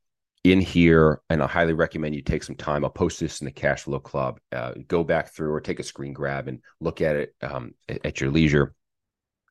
[0.43, 2.83] in here, and I highly recommend you take some time.
[2.83, 4.39] I'll post this in the Cash Flow Club.
[4.51, 8.19] Uh, go back through or take a screen grab and look at it um, at
[8.19, 8.75] your leisure.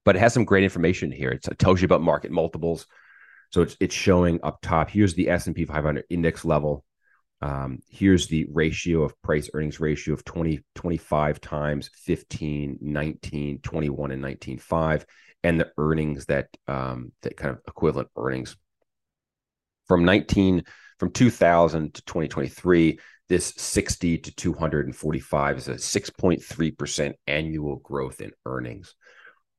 [0.05, 1.31] But it has some great information here.
[1.31, 2.87] It's, it tells you about market multiples.
[3.51, 4.91] So it's it's showing up top.
[4.91, 6.85] Here's the S and P 500 index level.
[7.41, 14.11] Um, here's the ratio of price earnings ratio of 20, 25 times 15, 19, 21,
[14.13, 15.07] and 19, 5,
[15.45, 18.57] and the earnings that um, that kind of equivalent earnings.
[19.87, 20.65] From 19
[20.99, 28.95] from 2000 to 2023 this 60 to 245 is a 6.3% annual growth in earnings.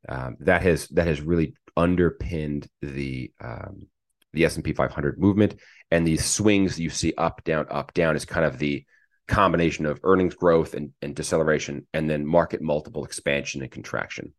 [0.07, 3.87] Um, that has that has really underpinned the um,
[4.33, 5.55] the S&P 500 movement
[5.91, 8.85] and these swings you see up down up down is kind of the
[9.27, 14.33] combination of earnings growth and, and deceleration and then market multiple expansion and contraction.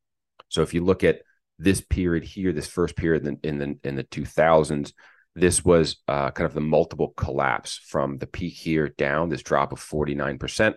[0.49, 1.23] So if you look at
[1.59, 4.93] this period here this first period in the in the, in the 2000s
[5.37, 9.73] this was uh, kind of the multiple collapse from the peak here down this drop
[9.73, 10.75] of 49%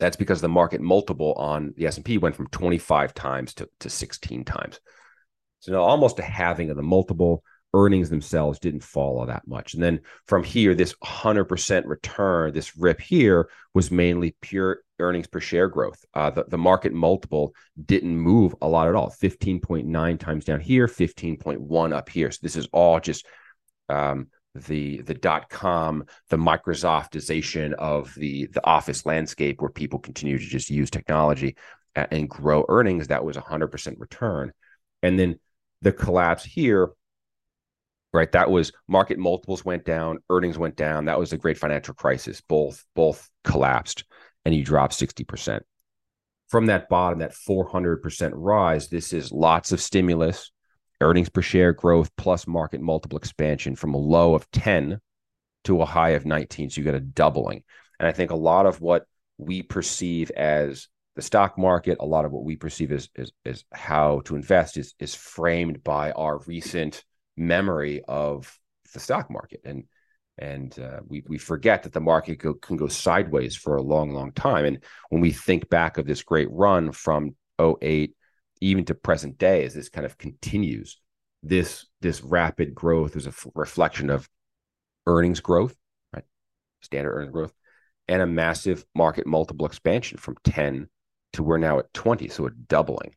[0.00, 4.44] that's because the market multiple on the s&p went from 25 times to, to 16
[4.44, 4.80] times.
[5.60, 9.74] So now almost a halving of the multiple earnings themselves didn't fall all that much.
[9.74, 15.40] And then from here this 100% return this rip here was mainly pure earnings per
[15.40, 16.04] share growth.
[16.14, 17.54] Uh, the, the market multiple
[17.84, 19.10] didn't move a lot at all.
[19.10, 22.30] 15.9 times down here 15.1 up here.
[22.30, 23.26] So this is all just
[23.88, 30.38] um, the the dot com, the Microsoftization of the the office landscape, where people continue
[30.38, 31.56] to just use technology
[31.94, 33.08] and grow earnings.
[33.08, 34.52] That was a hundred percent return,
[35.02, 35.38] and then
[35.82, 36.90] the collapse here,
[38.12, 38.30] right?
[38.32, 41.06] That was market multiples went down, earnings went down.
[41.06, 42.40] That was a great financial crisis.
[42.40, 44.04] Both both collapsed,
[44.44, 45.64] and you dropped sixty percent
[46.48, 47.20] from that bottom.
[47.20, 48.88] That four hundred percent rise.
[48.88, 50.50] This is lots of stimulus
[51.00, 55.00] earnings per share growth plus market multiple expansion from a low of 10
[55.64, 56.70] to a high of 19.
[56.70, 57.64] So you got a doubling.
[57.98, 59.06] And I think a lot of what
[59.38, 63.08] we perceive as the stock market, a lot of what we perceive as,
[63.44, 67.04] as how to invest is, is framed by our recent
[67.40, 68.56] memory of
[68.92, 69.60] the stock market.
[69.64, 69.84] And
[70.38, 74.12] and uh, we we forget that the market go, can go sideways for a long,
[74.12, 74.64] long time.
[74.64, 78.14] And when we think back of this great run from 08
[78.62, 80.98] even to present day, as this kind of continues,
[81.42, 84.28] this this rapid growth is a f- reflection of
[85.06, 85.74] earnings growth,
[86.12, 86.24] right?
[86.82, 87.52] Standard earnings growth,
[88.08, 90.88] and a massive market multiple expansion from 10
[91.34, 93.14] to we're now at 20, so a doubling.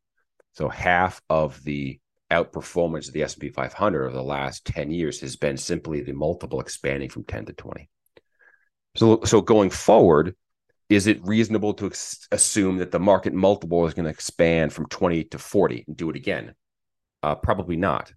[0.53, 1.99] So half of the
[2.31, 6.59] outperformance of the S&P 500 over the last 10 years has been simply the multiple
[6.59, 7.89] expanding from 10 to 20.
[8.95, 10.35] So, so going forward,
[10.89, 14.87] is it reasonable to ex- assume that the market multiple is going to expand from
[14.87, 16.53] 20 to 40 and do it again?
[17.21, 18.13] Uh, probably not.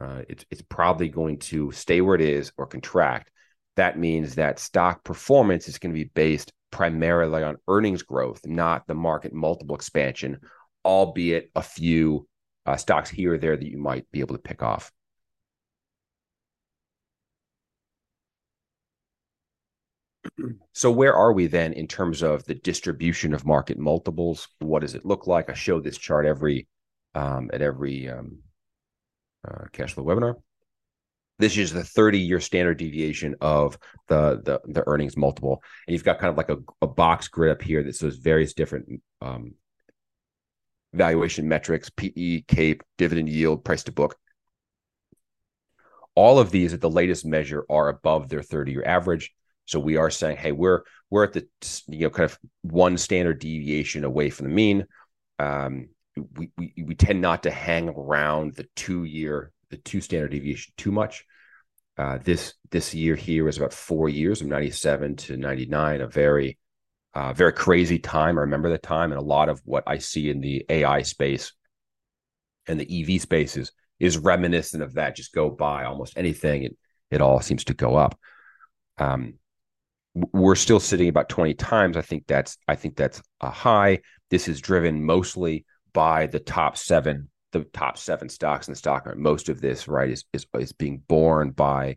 [0.00, 3.30] Uh, it's, it's probably going to stay where it is or contract.
[3.76, 8.86] That means that stock performance is going to be based primarily on earnings growth, not
[8.86, 10.38] the market multiple expansion,
[10.84, 12.27] albeit a few
[12.68, 14.92] uh, stocks here or there that you might be able to pick off.
[20.72, 24.48] so where are we then in terms of the distribution of market multiples?
[24.58, 25.48] What does it look like?
[25.48, 26.68] I show this chart every
[27.14, 28.40] um, at every um,
[29.46, 30.34] uh, cash flow webinar.
[31.38, 33.78] This is the 30 year standard deviation of
[34.08, 35.62] the, the, the earnings multiple.
[35.86, 38.52] And you've got kind of like a, a box grid up here that shows various
[38.52, 39.54] different um,
[40.92, 44.16] valuation metrics, PE, CAPE, dividend yield, price to book.
[46.14, 49.32] All of these at the latest measure are above their 30 year average.
[49.66, 51.46] So we are saying, hey, we're we're at the
[51.88, 54.86] you know kind of one standard deviation away from the mean.
[55.38, 55.90] Um,
[56.36, 60.72] we, we we tend not to hang around the two year the two standard deviation
[60.76, 61.24] too much.
[61.96, 66.58] Uh, this this year here is about four years from 97 to 99, a very
[67.14, 68.38] uh, very crazy time.
[68.38, 71.52] I remember the time, and a lot of what I see in the AI space
[72.66, 75.16] and the EV spaces is reminiscent of that.
[75.16, 76.76] Just go buy almost anything, it
[77.10, 78.18] it all seems to go up.
[78.98, 79.34] Um,
[80.14, 81.96] we're still sitting about 20 times.
[81.96, 84.00] I think that's I think that's a high.
[84.30, 89.06] This is driven mostly by the top seven, the top seven stocks in the stock
[89.06, 89.20] market.
[89.20, 91.96] Most of this, right, is is, is being borne by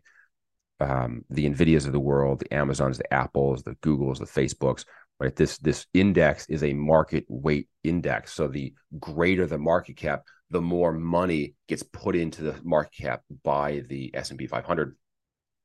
[0.80, 4.84] um, the Nvidias of the world, the Amazons, the Apples, the Googles, the Facebooks,
[5.22, 5.36] right?
[5.36, 8.32] This this index is a market weight index.
[8.32, 13.22] So the greater the market cap, the more money gets put into the market cap
[13.44, 14.96] by the S&P 500.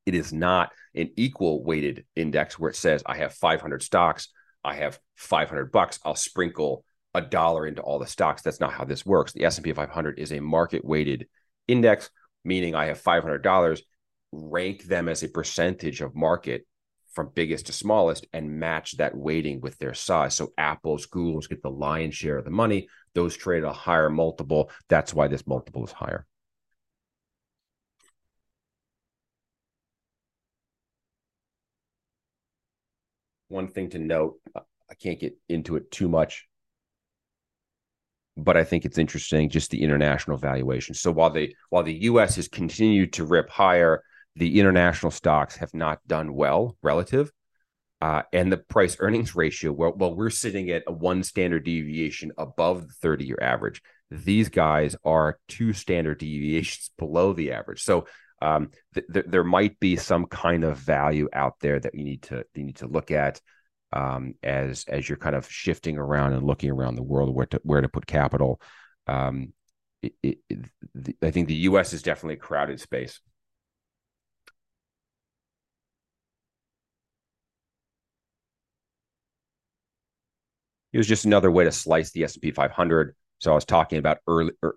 [0.06, 4.28] It is not an equal weighted index where it says I have 500 stocks,
[4.62, 8.42] I have 500 bucks, I'll sprinkle a dollar into all the stocks.
[8.42, 9.32] That's not how this works.
[9.32, 11.26] The S&P 500 is a market weighted
[11.66, 12.10] index,
[12.44, 13.80] meaning I have $500,
[14.30, 16.64] rank them as a percentage of market
[17.18, 20.36] from biggest to smallest and match that weighting with their size.
[20.36, 22.86] So Apple's, Google's get the lion's share of the money.
[23.12, 24.70] Those trade a higher multiple.
[24.88, 26.28] That's why this multiple is higher.
[33.48, 36.46] One thing to note, I can't get into it too much,
[38.36, 40.94] but I think it's interesting just the international valuation.
[40.94, 44.04] So while the while the US has continued to rip higher,
[44.38, 47.32] the international stocks have not done well relative.
[48.00, 52.30] Uh, and the price earnings ratio, well, well, we're sitting at a one standard deviation
[52.38, 53.82] above the 30 year average.
[54.10, 57.82] These guys are two standard deviations below the average.
[57.82, 58.06] So
[58.40, 62.22] um, th- th- there might be some kind of value out there that you need
[62.22, 63.40] to you need to look at
[63.92, 67.60] um, as as you're kind of shifting around and looking around the world where to
[67.64, 68.60] where to put capital.
[69.08, 69.52] Um,
[70.02, 71.92] it, it, it, I think the U.S.
[71.92, 73.20] is definitely a crowded space.
[80.92, 83.14] It was just another way to slice the S&P 500.
[83.38, 84.76] So I was talking about early er,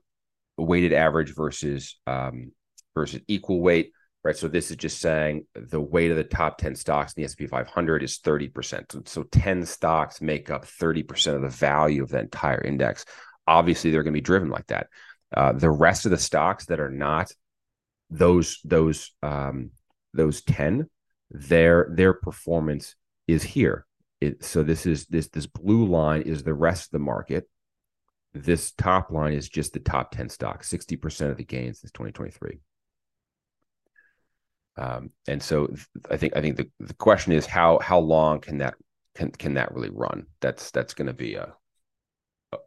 [0.57, 2.51] weighted average versus um,
[2.93, 3.91] versus equal weight,
[4.23, 4.35] right?
[4.35, 7.47] So this is just saying the weight of the top 10 stocks in the S&P
[7.47, 8.91] 500 is 30%.
[8.91, 13.05] So, so 10 stocks make up 30% of the value of the entire index.
[13.47, 14.87] Obviously, they're going to be driven like that.
[15.35, 17.31] Uh, the rest of the stocks that are not
[18.09, 19.71] those those um,
[20.13, 20.89] those 10,
[21.29, 22.95] their their performance
[23.27, 23.85] is here
[24.21, 27.49] it, so this is this this blue line is the rest of the market.
[28.33, 32.59] This top line is just the top 10 stocks, 60% of the gains since 2023.
[34.77, 35.73] Um, and so
[36.09, 38.75] I think I think the, the question is how how long can that
[39.15, 40.27] can can that really run?
[40.39, 41.53] That's that's going to be a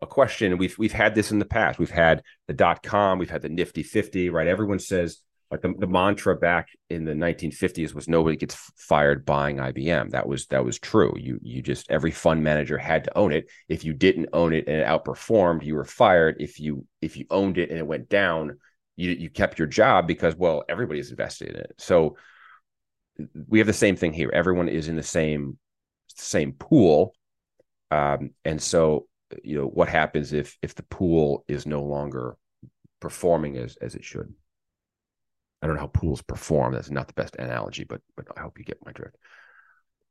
[0.03, 0.59] a question.
[0.59, 1.79] We've we've had this in the past.
[1.79, 4.47] We've had the dot com, we've had the Nifty 50, right?
[4.47, 5.19] Everyone says
[5.51, 10.11] like the, the mantra back in the 1950s was nobody gets fired buying IBM.
[10.11, 11.15] That was that was true.
[11.17, 13.51] You you just every fund manager had to own it.
[13.69, 16.37] If you didn't own it and it outperformed, you were fired.
[16.41, 18.59] If you if you owned it and it went down,
[18.97, 21.75] you you kept your job because well everybody's invested in it.
[21.79, 22.17] So
[23.47, 24.31] we have the same thing here.
[24.33, 25.59] Everyone is in the same
[26.09, 27.15] same pool,
[27.91, 29.07] um, and so
[29.43, 32.37] you know what happens if if the pool is no longer
[33.01, 34.33] performing as as it should.
[35.65, 36.75] I don't know how pools perform.
[36.75, 39.17] That's not the best analogy, but but I hope you get my drift.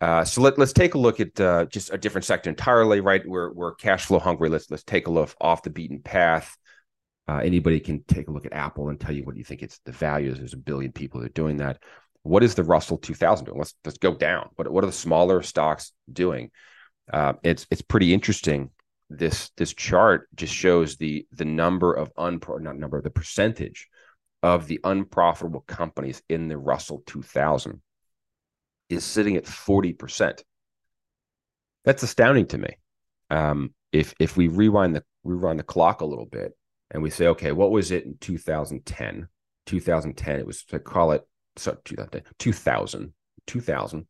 [0.01, 3.01] Uh, so let, let's take a look at uh, just a different sector entirely.
[3.01, 4.49] Right, we're we're cash flow hungry.
[4.49, 6.57] Let's let's take a look off the beaten path.
[7.27, 9.79] Uh, anybody can take a look at Apple and tell you what you think it's
[9.85, 10.33] the value.
[10.33, 11.77] There's a billion people that are doing that.
[12.23, 13.59] What is the Russell 2000 doing?
[13.59, 14.49] Let's let's go down.
[14.55, 16.49] What what are the smaller stocks doing?
[17.11, 18.71] Uh, it's it's pretty interesting.
[19.11, 23.87] This this chart just shows the the number of unpro not number of the percentage
[24.43, 27.81] of the unprofitable companies in the Russell 2000
[28.89, 30.41] is sitting at 40%.
[31.85, 32.77] That's astounding to me.
[33.29, 36.51] Um, if if we rewind the rewind the clock a little bit
[36.91, 39.27] and we say, okay, what was it in 2010?
[39.65, 41.25] 2010, it was to call it
[41.55, 43.13] so 2000, 2000,
[43.47, 44.07] 2000.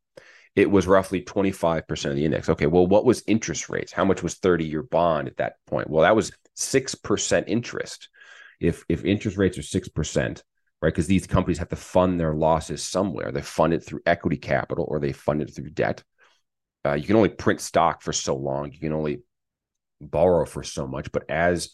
[0.56, 2.48] It was roughly 25% of the index.
[2.48, 3.92] Okay, well, what was interest rates?
[3.92, 5.90] How much was 30 year bond at that point?
[5.90, 8.08] Well, that was 6% interest
[8.60, 10.42] if if interest rates are six percent,
[10.80, 10.92] right?
[10.92, 13.32] Because these companies have to fund their losses somewhere.
[13.32, 16.02] They fund it through equity capital or they fund it through debt.
[16.86, 18.70] Uh, you can only print stock for so long.
[18.72, 19.22] You can only
[20.00, 21.10] borrow for so much.
[21.12, 21.70] But as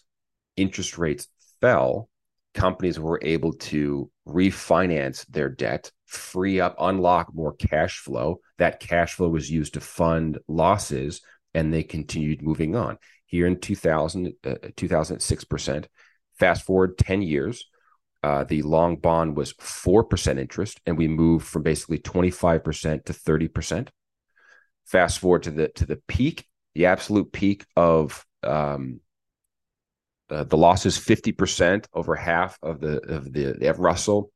[0.56, 1.26] interest rates
[1.60, 2.08] fell,
[2.54, 8.40] companies were able to refinance their debt, free up, unlock more cash flow.
[8.58, 11.20] That cash flow was used to fund losses,
[11.54, 12.98] and they continued moving on.
[13.26, 15.86] Here in 2000, uh, 2006%,
[16.40, 17.66] Fast forward 10 years,
[18.22, 23.88] uh, the long bond was 4% interest, and we moved from basically 25% to 30%.
[24.86, 29.00] Fast forward to the to the peak, the absolute peak of um,
[30.28, 34.32] uh, the losses 50% over half of the of the, the Russell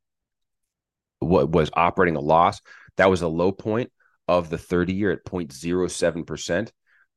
[1.18, 2.60] what was operating a loss.
[2.96, 3.90] That was a low point
[4.28, 6.70] of the 30 year at 0.07%.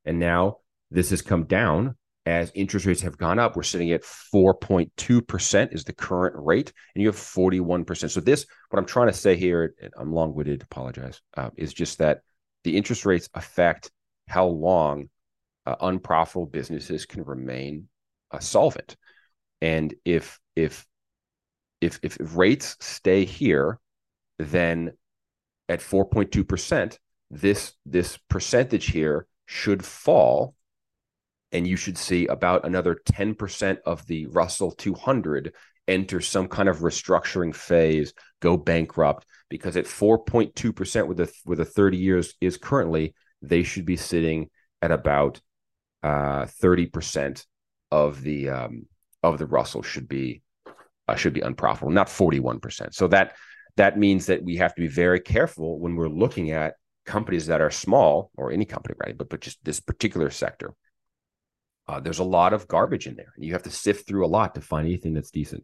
[0.06, 0.58] And now
[0.92, 1.96] this has come down
[2.28, 7.02] as interest rates have gone up, we're sitting at 4.2% is the current rate, and
[7.02, 8.10] you have 41%.
[8.12, 12.00] So, this, what I'm trying to say here, I'm long winded, apologize, uh, is just
[12.00, 12.20] that
[12.66, 13.92] the interest rates affect
[14.28, 15.08] how long
[15.66, 17.88] uh, unprofitable businesses can remain
[18.32, 18.98] uh, solvent.
[19.62, 20.86] And if, if,
[21.80, 23.80] if, if rates stay here,
[24.38, 24.92] then
[25.70, 26.98] at 4.2%,
[27.32, 30.57] this, this percentage here should fall
[31.52, 35.54] and you should see about another 10% of the Russell 200
[35.88, 41.66] enter some kind of restructuring phase, go bankrupt because at 4.2% with the with a
[41.66, 44.50] 30 years is currently they should be sitting
[44.82, 45.40] at about
[46.04, 47.46] uh, 30%
[47.92, 48.86] of the um,
[49.24, 50.42] of the Russell should be
[51.08, 52.94] uh, should be unprofitable, not 41%.
[52.94, 53.36] So that
[53.78, 56.76] that means that we have to be very careful when we're looking at
[57.06, 59.18] companies that are small or any company, right?
[59.18, 60.74] But but just this particular sector
[61.88, 64.28] uh, there's a lot of garbage in there, and you have to sift through a
[64.28, 65.64] lot to find anything that's decent.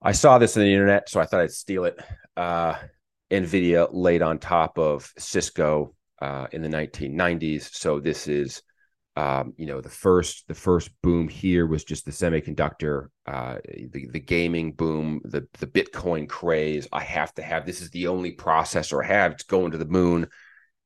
[0.00, 1.98] I saw this on the internet, so I thought I'd steal it.
[2.36, 2.74] Uh,
[3.30, 7.74] NVIDIA laid on top of Cisco uh, in the 1990s.
[7.74, 8.62] So this is,
[9.16, 14.08] um, you know, the first the first boom here was just the semiconductor, uh, the
[14.12, 16.86] the gaming boom, the the Bitcoin craze.
[16.92, 19.32] I have to have this is the only processor I have.
[19.32, 20.28] It's going to the moon,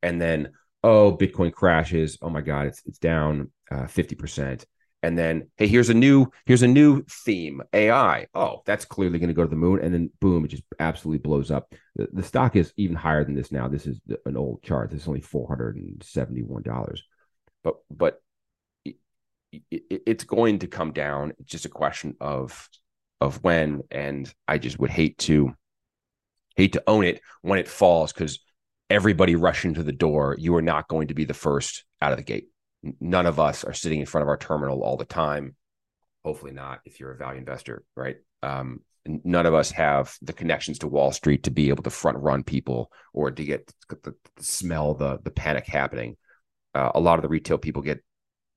[0.02, 0.52] and then
[0.82, 2.18] oh, Bitcoin crashes.
[2.22, 4.66] Oh my God, it's it's down uh, fifty percent.
[5.04, 8.26] And then, hey, here's a new here's a new theme, AI.
[8.34, 9.80] Oh, that's clearly going to go to the moon.
[9.80, 11.74] And then, boom, it just absolutely blows up.
[11.96, 13.66] The, the stock is even higher than this now.
[13.66, 14.90] This is an old chart.
[14.90, 17.02] This is only four hundred and seventy one dollars.
[17.64, 18.22] But but
[18.84, 18.96] it,
[19.70, 21.32] it, it's going to come down.
[21.40, 22.68] It's just a question of
[23.20, 23.82] of when.
[23.90, 25.52] And I just would hate to
[26.56, 28.38] hate to own it when it falls because
[28.92, 32.18] everybody rushing to the door, you are not going to be the first out of
[32.18, 32.48] the gate.
[33.00, 35.56] None of us are sitting in front of our terminal all the time.
[36.24, 38.16] Hopefully not if you're a value investor, right?
[38.42, 42.18] Um, none of us have the connections to Wall Street to be able to front
[42.18, 46.16] run people or to get the, the smell the the panic happening.
[46.74, 48.02] Uh, a lot of the retail people get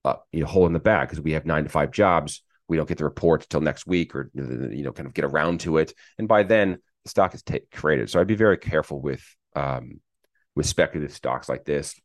[0.04, 2.44] uh, you know hole in the back because we have nine to five jobs.
[2.68, 5.62] We don't get the reports until next week, or you know, kind of get around
[5.62, 8.10] to it, and by then the stock is t- created.
[8.10, 9.24] So I'd be very careful with
[9.56, 10.00] um,
[10.56, 12.00] with speculative stocks like this.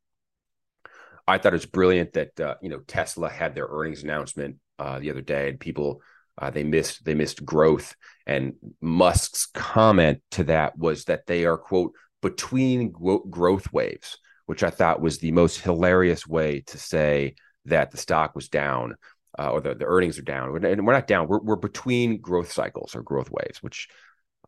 [1.26, 4.98] I thought it was brilliant that uh, you know Tesla had their earnings announcement uh,
[4.98, 6.02] the other day, and people
[6.40, 7.94] Uh, they missed they missed growth,
[8.26, 11.92] and Musk's comment to that was that they are quote
[12.22, 12.92] between
[13.30, 17.34] growth waves, which I thought was the most hilarious way to say
[17.66, 18.96] that the stock was down
[19.38, 20.64] uh, or the, the earnings are down.
[20.64, 21.28] And we're not down.
[21.28, 23.88] We're we're between growth cycles or growth waves, which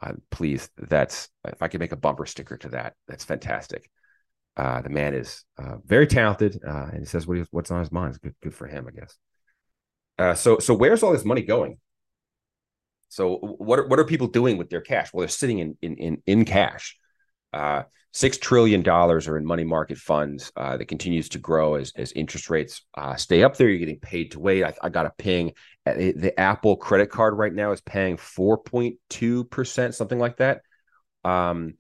[0.03, 3.89] I'm pleased that's if I could make a bumper sticker to that, that's fantastic.
[4.57, 7.81] Uh, the man is uh, very talented, uh, and he says what he, what's on
[7.81, 8.11] his mind.
[8.11, 9.17] It's good, good for him, I guess.
[10.19, 11.79] Uh, so, so where's all this money going?
[13.09, 15.13] So, what are, what are people doing with their cash?
[15.13, 16.97] Well, they're sitting in in in, in cash.
[17.53, 17.83] Uh,
[18.15, 22.13] Six trillion dollars are in money market funds uh, that continues to grow as as
[22.13, 23.71] interest rates uh, stay up there.
[23.71, 24.65] You're getting paid to wait.
[24.65, 25.53] I, I got a ping.
[25.87, 30.37] Uh, the Apple credit card right now is paying four point two percent, something like
[30.37, 30.61] that,
[31.25, 31.73] um,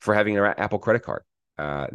[0.00, 1.24] for having an Apple credit card.
[1.58, 1.88] Uh,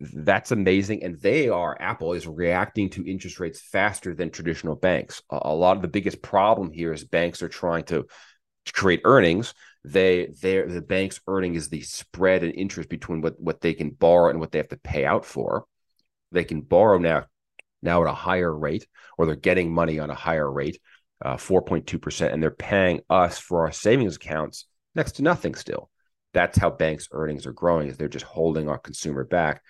[0.00, 1.02] that's amazing.
[1.02, 5.22] And they are, Apple is reacting to interest rates faster than traditional banks.
[5.30, 8.06] A, a, lot of the biggest problem here is banks are trying to
[8.72, 9.54] create earnings
[9.84, 13.90] they they the bank's earning is the spread and interest between what what they can
[13.90, 15.64] borrow and what they have to pay out for.
[16.32, 17.26] They can borrow now
[17.82, 20.80] now at a higher rate or they're getting money on a higher rate
[21.24, 25.90] uh, 4.2% and they're paying us for our savings accounts next to nothing still.
[26.34, 29.62] That's how banks earnings are growing is they're just holding our consumer back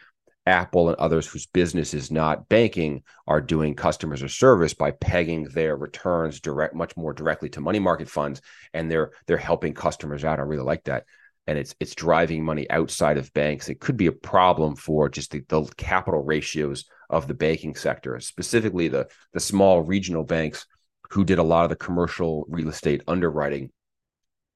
[0.49, 5.45] Apple and others whose business is not banking are doing customers or service by pegging
[5.45, 8.41] their returns direct much more directly to money market funds
[8.73, 10.39] and they're they're helping customers out.
[10.39, 11.05] I really like that.
[11.47, 13.69] And it's it's driving money outside of banks.
[13.69, 18.19] It could be a problem for just the, the capital ratios of the banking sector,
[18.21, 20.67] specifically the the small regional banks
[21.11, 23.71] who did a lot of the commercial real estate underwriting.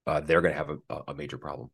[0.07, 1.70] Uh, they're going to have a, a major problem.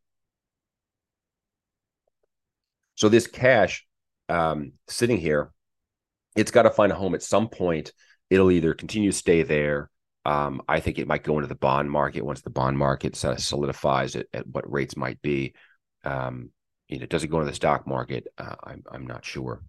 [2.95, 3.87] So this cash
[4.29, 5.51] um, sitting here,
[6.35, 7.91] it's got to find a home at some point.
[8.29, 9.89] It'll either continue to stay there.
[10.25, 13.37] Um, I think it might go into the bond market once the bond market sort
[13.37, 15.53] of solidifies it at what rates might be.
[16.03, 16.51] Um,
[16.87, 18.27] you know, does it go into the stock market?
[18.37, 19.63] Uh, I'm I'm not sure.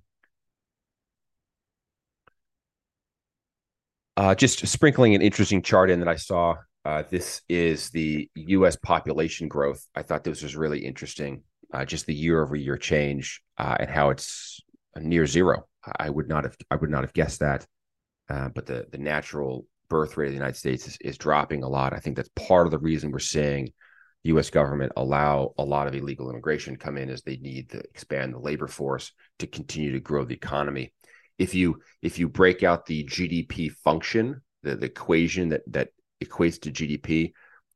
[4.16, 6.56] Uh, just sprinkling an interesting chart in that I saw.
[6.84, 8.76] Uh, this is the U.S.
[8.76, 9.86] population growth.
[9.94, 11.42] I thought this was really interesting
[11.72, 14.60] uh, just the year over year change uh, and how it's
[14.96, 15.66] near zero.
[15.98, 17.66] I would not have I would not have guessed that.
[18.28, 21.68] Uh, but the the natural birth rate of the United States is, is dropping a
[21.68, 21.92] lot.
[21.92, 23.72] I think that's part of the reason we're seeing
[24.22, 24.50] the U.S.
[24.50, 28.38] government allow a lot of illegal immigration come in, as they need to expand the
[28.38, 30.92] labor force to continue to grow the economy.
[31.38, 35.88] If you if you break out the GDP function, the, the equation that that
[36.22, 37.32] equates to GDP,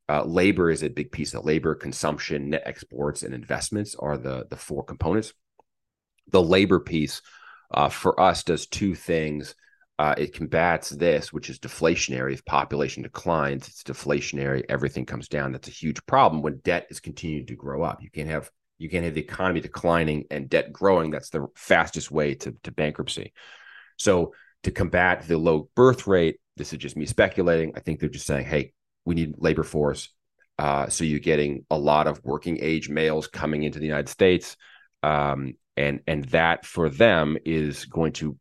[0.08, 4.46] uh, labor is a big piece of labor consumption net exports and investments are the
[4.50, 5.32] the four components.
[6.28, 7.22] The labor piece
[7.70, 9.54] uh, for us does two things.
[9.98, 12.34] Uh, it combats this which is deflationary.
[12.34, 14.62] If population declines it's deflationary.
[14.68, 15.52] Everything comes down.
[15.52, 16.42] That's a huge problem.
[16.42, 19.60] When debt is continuing to grow up you can't have you can't have the economy
[19.60, 21.12] declining and debt growing.
[21.12, 23.32] That's the fastest way to, to bankruptcy.
[23.96, 24.34] So
[24.64, 27.72] to combat the low birth rate this is just me speculating.
[27.74, 28.74] I think they're just saying hey
[29.04, 30.08] we need labor force.
[30.58, 34.56] Uh, so you're getting a lot of working age males coming into the United States,
[35.02, 38.38] um, and and that for them is going to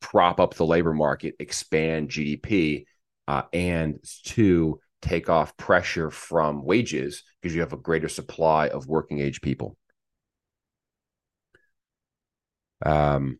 [0.00, 2.84] prop up the labor market, expand GDP,
[3.26, 8.86] uh, and to take off pressure from wages because you have a greater supply of
[8.86, 9.76] working age people.
[12.84, 13.38] Um,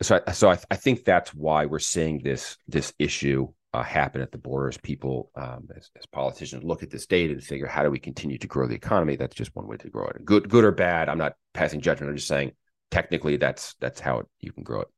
[0.00, 4.32] so, so I, I think that's why we're seeing this this issue uh, happen at
[4.32, 4.78] the borders.
[4.78, 8.38] People, um, as, as, politicians, look at this data and figure, how do we continue
[8.38, 9.16] to grow the economy?
[9.16, 10.24] That's just one way to grow it.
[10.24, 11.08] Good, good or bad.
[11.08, 12.10] I'm not passing judgment.
[12.10, 12.52] I'm just saying,
[12.90, 14.88] technically, that's that's how it, you can grow it.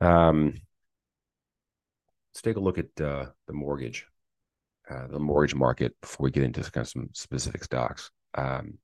[0.00, 0.54] Um,
[2.32, 4.06] let's take a look at uh, the mortgage,
[4.90, 8.10] uh, the mortgage market before we get into kind of some specific stocks.
[8.34, 8.78] Um,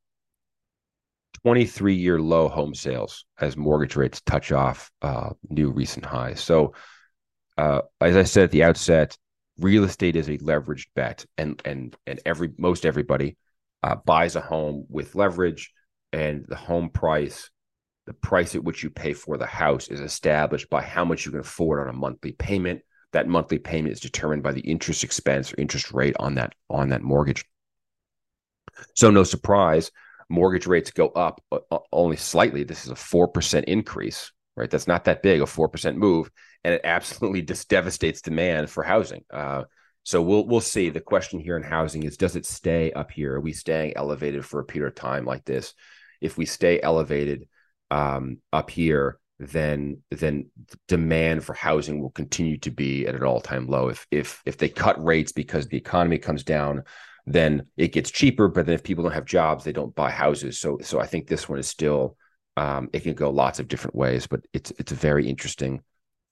[1.43, 6.41] 23 year low home sales as mortgage rates touch off uh, new recent highs.
[6.41, 6.75] So,
[7.59, 9.17] uh, as I said at the outset,
[9.59, 13.37] real estate is a leveraged bet, and and and every most everybody
[13.83, 15.73] uh, buys a home with leverage,
[16.13, 17.51] and the home price,
[18.07, 21.33] the price at which you pay for the house, is established by how much you
[21.33, 22.83] can afford on a monthly payment.
[23.13, 26.91] That monthly payment is determined by the interest expense or interest rate on that on
[26.91, 27.45] that mortgage.
[28.95, 29.91] So, no surprise
[30.29, 32.65] mortgage rates go up uh, uh, only slightly.
[32.65, 34.71] This is a 4% increase, right?
[34.71, 36.31] That's not that big, a 4% move.
[36.65, 39.25] And it absolutely just devastates demand for housing.
[39.33, 39.65] Uh,
[40.03, 40.89] so we'll we'll see.
[40.91, 43.35] The question here in housing is: Does it stay up here?
[43.35, 45.75] Are we staying elevated for a period of time like this?
[46.21, 47.49] If we stay elevated
[47.91, 50.49] um, up here, then then
[50.89, 53.89] demand for housing will continue to be at an all time low.
[53.89, 56.85] If if if they cut rates because the economy comes down,
[57.27, 58.49] then it gets cheaper.
[58.49, 60.59] But then if people don't have jobs, they don't buy houses.
[60.59, 62.17] So so I think this one is still
[62.57, 65.83] um, it can go lots of different ways, but it's it's a very interesting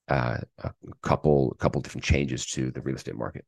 [0.08, 0.72] uh, a
[1.02, 3.44] couple couple different changes to the real estate market.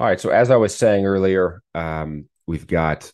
[0.00, 0.20] All right.
[0.20, 3.12] So as I was saying earlier, um, we've got,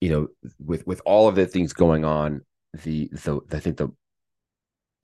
[0.00, 0.28] you know,
[0.58, 2.44] with with all of the things going on,
[2.84, 3.90] the the I think the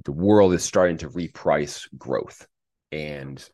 [0.04, 2.46] the world is starting to reprice growth,
[2.92, 3.44] and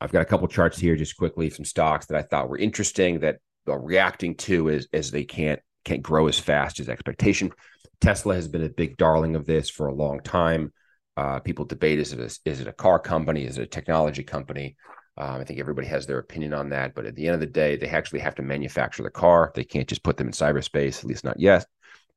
[0.00, 3.20] I've got a couple charts here just quickly, some stocks that I thought were interesting
[3.20, 3.38] that
[3.68, 7.52] are reacting to as as they can't can't grow as fast as expectation.
[8.00, 10.72] Tesla has been a big darling of this for a long time.
[11.16, 14.22] Uh, people debate is it a, is it a car company, is it a technology
[14.22, 14.76] company?
[15.16, 17.46] Um, I think everybody has their opinion on that, but at the end of the
[17.46, 19.50] day, they actually have to manufacture the car.
[19.52, 21.66] They can't just put them in cyberspace, at least not yet.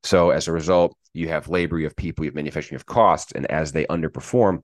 [0.04, 2.86] So as a result, you have labor, you have people, you have manufacturing, you have
[2.86, 4.62] costs, and as they underperform,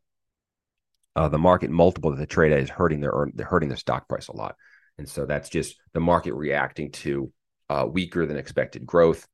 [1.17, 4.09] uh, the market multiple that they trade at is hurting their they're hurting their stock
[4.09, 4.57] price a lot,
[4.99, 7.33] and so that's just the market reacting to
[7.69, 9.27] uh, weaker than expected growth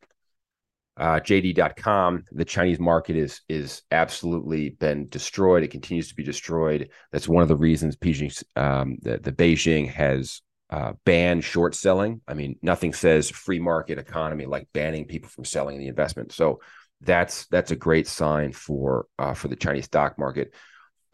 [0.96, 5.64] uh, JD.com, the Chinese market is is absolutely been destroyed.
[5.64, 6.90] It continues to be destroyed.
[7.10, 12.20] That's one of the reasons Beijing, um, the, the Beijing has uh, banned short selling.
[12.28, 16.30] I mean, nothing says free market economy like banning people from selling the investment.
[16.30, 16.60] So
[17.00, 20.54] that's that's a great sign for uh, for the Chinese stock market.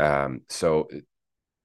[0.01, 0.89] Um, so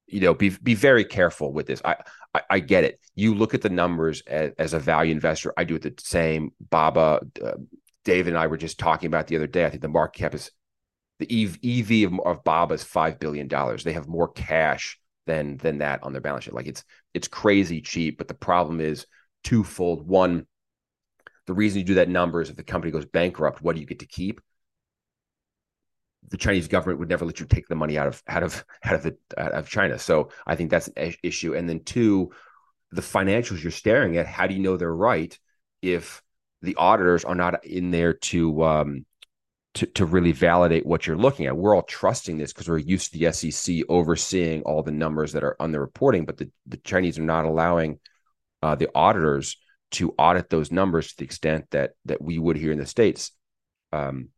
[0.07, 1.81] you know, be be very careful with this.
[1.83, 1.95] I,
[2.33, 2.99] I, I get it.
[3.15, 5.53] You look at the numbers as, as, a value investor.
[5.57, 6.51] I do it the same.
[6.69, 7.53] Baba, uh,
[8.03, 9.65] David and I were just talking about the other day.
[9.65, 10.51] I think the market cap is
[11.19, 13.83] the EV of, of Baba is five billion dollars.
[13.83, 16.53] They have more cash than than that on their balance sheet.
[16.53, 16.83] Like it's
[17.13, 18.17] it's crazy cheap.
[18.17, 19.07] But the problem is
[19.43, 20.07] twofold.
[20.07, 20.45] One,
[21.47, 23.87] the reason you do that number is if the company goes bankrupt, what do you
[23.87, 24.41] get to keep?
[26.29, 28.95] The Chinese government would never let you take the money out of out of out
[28.95, 29.99] of the out of China.
[29.99, 31.55] So I think that's an issue.
[31.55, 32.31] And then two,
[32.91, 34.27] the financials you're staring at.
[34.27, 35.37] How do you know they're right
[35.81, 36.21] if
[36.61, 39.05] the auditors are not in there to um,
[39.75, 41.55] to, to really validate what you're looking at.
[41.55, 45.43] We're all trusting this because we're used to the SEC overseeing all the numbers that
[45.43, 47.99] are on the reporting, but the, the Chinese are not allowing
[48.63, 49.57] uh, the auditors
[49.91, 53.31] to audit those numbers to the extent that that we would here in the states.
[53.91, 54.29] Um,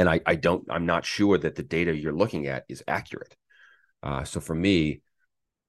[0.00, 3.36] and I, I don't, I'm not sure that the data you're looking at is accurate.
[4.02, 5.02] Uh, so for me,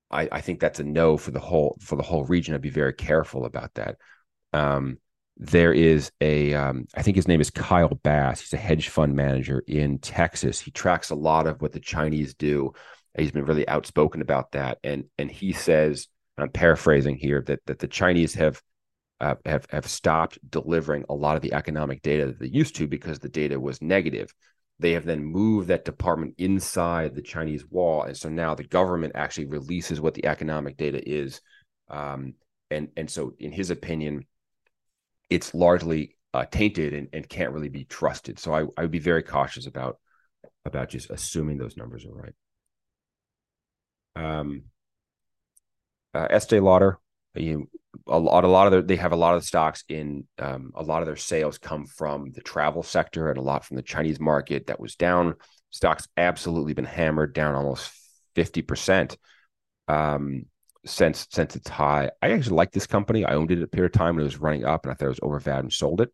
[0.10, 2.56] I, I think that's a no for the whole for the whole region.
[2.56, 3.98] I'd be very careful about that.
[4.54, 5.00] Um,
[5.36, 8.40] there is a um, I think his name is Kyle Bass.
[8.40, 10.62] He's a hedge fund manager in Texas.
[10.62, 12.72] He tracks a lot of what the Chinese do.
[13.18, 16.08] He's been really outspoken about that, and and he says,
[16.38, 18.62] I'm paraphrasing here, that that the Chinese have
[19.22, 22.88] uh, have have stopped delivering a lot of the economic data that they used to
[22.88, 24.34] because the data was negative.
[24.80, 29.14] They have then moved that department inside the Chinese wall, and so now the government
[29.16, 31.40] actually releases what the economic data is.
[31.88, 32.34] Um,
[32.72, 34.26] and and so, in his opinion,
[35.30, 38.40] it's largely uh, tainted and, and can't really be trusted.
[38.40, 40.00] So I, I would be very cautious about
[40.66, 42.34] about just assuming those numbers are right.
[44.16, 44.64] Um,
[46.16, 46.98] uh, Estee Lauder,
[47.36, 47.70] you
[48.08, 50.72] a lot, a lot of their, they have a lot of the stocks in um,
[50.76, 53.84] a lot of their sales come from the travel sector and a lot from the
[53.84, 55.36] Chinese market that was down.
[55.70, 57.92] Stocks absolutely been hammered down almost
[58.36, 59.18] fifty percent.
[59.88, 60.46] Um,
[60.86, 62.10] since since its high.
[62.22, 63.24] I actually like this company.
[63.24, 65.06] I owned it a period of time when it was running up, and I thought
[65.06, 66.10] it was overvalued and sold it.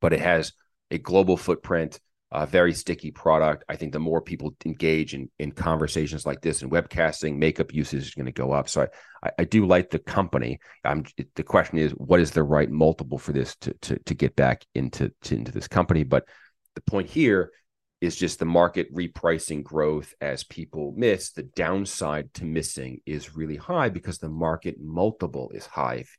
[0.00, 0.52] But it has
[0.90, 2.00] a global footprint,
[2.34, 3.64] a very sticky product.
[3.68, 8.08] I think the more people engage in in conversations like this and webcasting, makeup usage
[8.08, 8.68] is going to go up.
[8.68, 8.88] So
[9.22, 10.58] I, I do like the company.
[10.84, 11.04] I'm,
[11.36, 14.66] the question is, what is the right multiple for this to to to get back
[14.74, 16.02] into to, into this company?
[16.02, 16.26] But
[16.74, 17.52] the point here
[18.00, 21.30] is just the market repricing growth as people miss.
[21.30, 25.94] The downside to missing is really high because the market multiple is high.
[25.94, 26.18] If,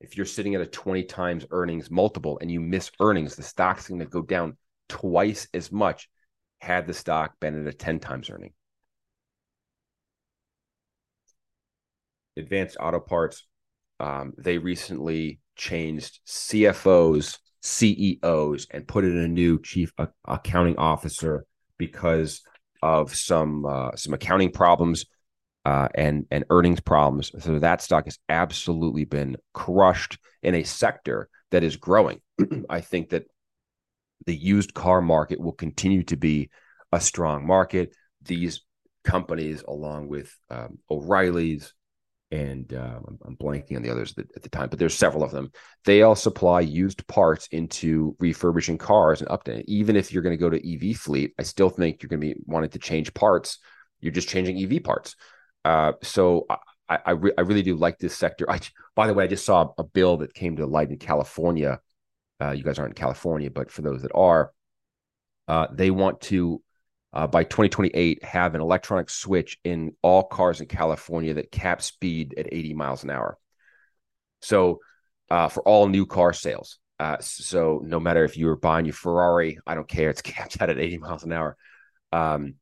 [0.00, 3.86] if you're sitting at a 20 times earnings multiple and you miss earnings, the stock's
[3.86, 4.56] going to go down
[4.88, 6.08] twice as much
[6.60, 8.52] had the stock been at a 10 times earning.
[12.36, 13.46] Advanced Auto Parts,
[14.00, 19.90] um, they recently changed CFOs CEOs and put in a new chief
[20.26, 21.46] accounting officer
[21.78, 22.42] because
[22.82, 25.06] of some uh, some accounting problems
[25.64, 27.32] uh, and and earnings problems.
[27.40, 32.20] So that stock has absolutely been crushed in a sector that is growing.
[32.68, 33.24] I think that
[34.26, 36.50] the used car market will continue to be
[36.92, 37.94] a strong market.
[38.22, 38.62] These
[39.04, 41.74] companies, along with um, O'Reilly's,
[42.30, 45.52] and uh, I'm, blanking on the others at the time, but there's several of them.
[45.84, 49.64] They all supply used parts into refurbishing cars and updating.
[49.66, 52.34] Even if you're going to go to EV fleet, I still think you're going to
[52.34, 53.58] be wanting to change parts.
[54.00, 55.14] You're just changing EV parts.
[55.64, 56.46] Uh, so
[56.88, 58.50] I, I, re- I, really do like this sector.
[58.50, 58.60] I,
[58.94, 61.80] by the way, I just saw a bill that came to light in California.
[62.40, 64.52] Uh, you guys aren't in California, but for those that are,
[65.48, 66.60] uh, they want to
[67.12, 72.34] uh, by 2028 have an electronic switch in all cars in California that cap speed
[72.36, 73.38] at 80 miles an hour.
[74.42, 74.80] So
[75.30, 76.78] uh, for all new car sales.
[76.98, 80.60] Uh, so no matter if you were buying your Ferrari, I don't care, it's capped
[80.60, 81.56] out at 80 miles an hour.
[82.12, 82.54] Um,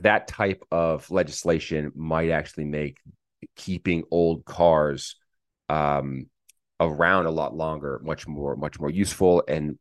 [0.00, 2.98] that type of legislation might actually make
[3.56, 5.16] keeping old cars
[5.68, 6.26] um,
[6.86, 9.78] around a lot longer much more much more useful and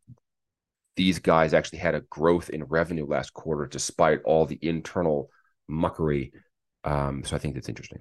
[0.95, 5.29] these guys actually had a growth in revenue last quarter despite all the internal
[5.69, 6.31] muckery.
[6.83, 7.99] Um, so I think that's interesting.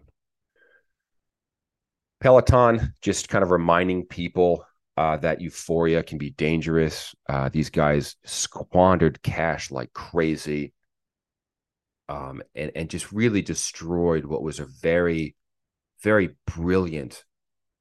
[2.21, 4.65] Peloton, just kind of reminding people
[4.97, 7.15] uh, that euphoria can be dangerous.
[7.29, 10.75] Uh, these guys squandered cash like crazy
[12.09, 15.37] um, and, and just really destroyed what was a very,
[16.03, 17.25] very brilliant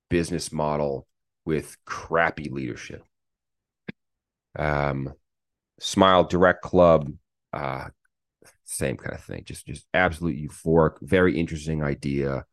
[0.10, 1.08] business model
[1.50, 3.04] with crappy leadership.
[4.56, 5.12] Um,
[5.80, 7.12] Smile Direct Club,
[7.54, 7.86] uh,
[8.66, 9.46] same kind of thing.
[9.46, 12.46] Just just absolute euphoric, very interesting idea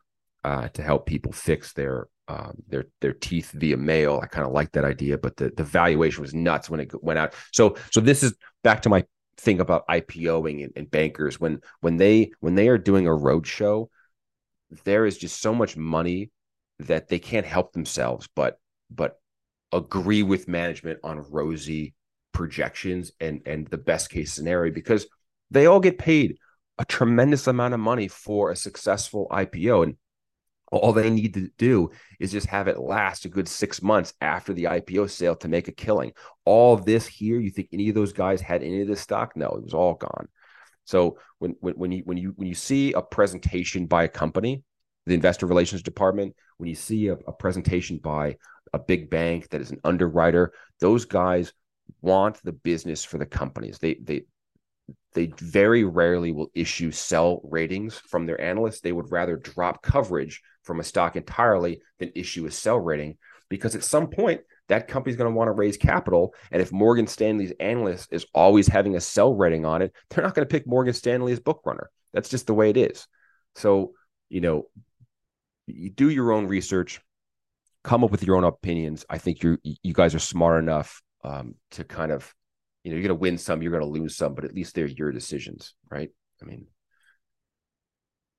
[0.45, 4.19] uh, to help people fix their um, their their teeth via mail.
[4.23, 7.19] I kind of like that idea, but the the valuation was nuts when it went
[7.19, 7.35] out.
[7.53, 8.35] So so this is
[8.65, 9.05] back to my
[9.37, 13.89] thing about IPOing and, and bankers when when they when they are doing a roadshow,
[14.85, 16.31] there is just so much money
[16.79, 18.59] that they can't help themselves but
[18.91, 19.21] but
[19.73, 21.95] agree with management on rosy
[22.33, 25.07] projections and and the best case scenario because
[25.51, 26.37] they all get paid
[26.79, 29.97] a tremendous amount of money for a successful IPO and
[30.73, 34.53] all they need to do is just have it last a good six months after
[34.53, 36.13] the IPO sale to make a killing.
[36.45, 39.37] All this here, you think any of those guys had any of this stock?
[39.37, 40.29] No, it was all gone.
[40.85, 44.63] So when when when you when you when you see a presentation by a company,
[45.07, 48.37] the investor relations department, when you see a, a presentation by
[48.73, 51.53] a big bank that is an underwriter, those guys
[52.01, 53.79] want the business for the companies.
[53.79, 54.23] They they
[55.15, 58.81] they very rarely will issue sell ratings from their analysts.
[58.81, 63.17] They would rather drop coverage from a stock entirely than issue a sell rating
[63.49, 66.35] because at some point that company's going to want to raise capital.
[66.51, 70.35] And if Morgan Stanley's analyst is always having a sell rating on it, they're not
[70.35, 71.91] going to pick Morgan Stanley as book runner.
[72.13, 73.07] That's just the way it is.
[73.55, 73.93] So,
[74.29, 74.67] you know,
[75.67, 77.01] you do your own research,
[77.87, 79.07] come up with your own opinions.
[79.09, 82.35] I think you you guys are smart enough um, to kind of,
[82.83, 84.75] you know, you're going to win some, you're going to lose some, but at least
[84.75, 86.11] they're your decisions, right?
[86.43, 86.67] I mean,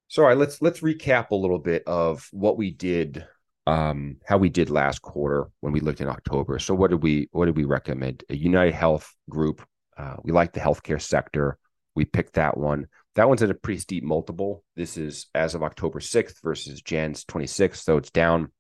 [0.10, 3.26] so right, let's let's recap a little bit of what we did,
[3.66, 6.60] um, how we did last quarter when we looked in October.
[6.60, 8.26] So what did we what did we recommend?
[8.30, 9.66] A United Health Group.
[9.98, 11.58] Uh, we like the healthcare sector.
[11.96, 12.88] We picked that one.
[13.16, 14.64] That one's at a pretty steep multiple.
[14.76, 17.78] This is as of October 6th versus Jan's 26th.
[17.78, 18.52] So it's down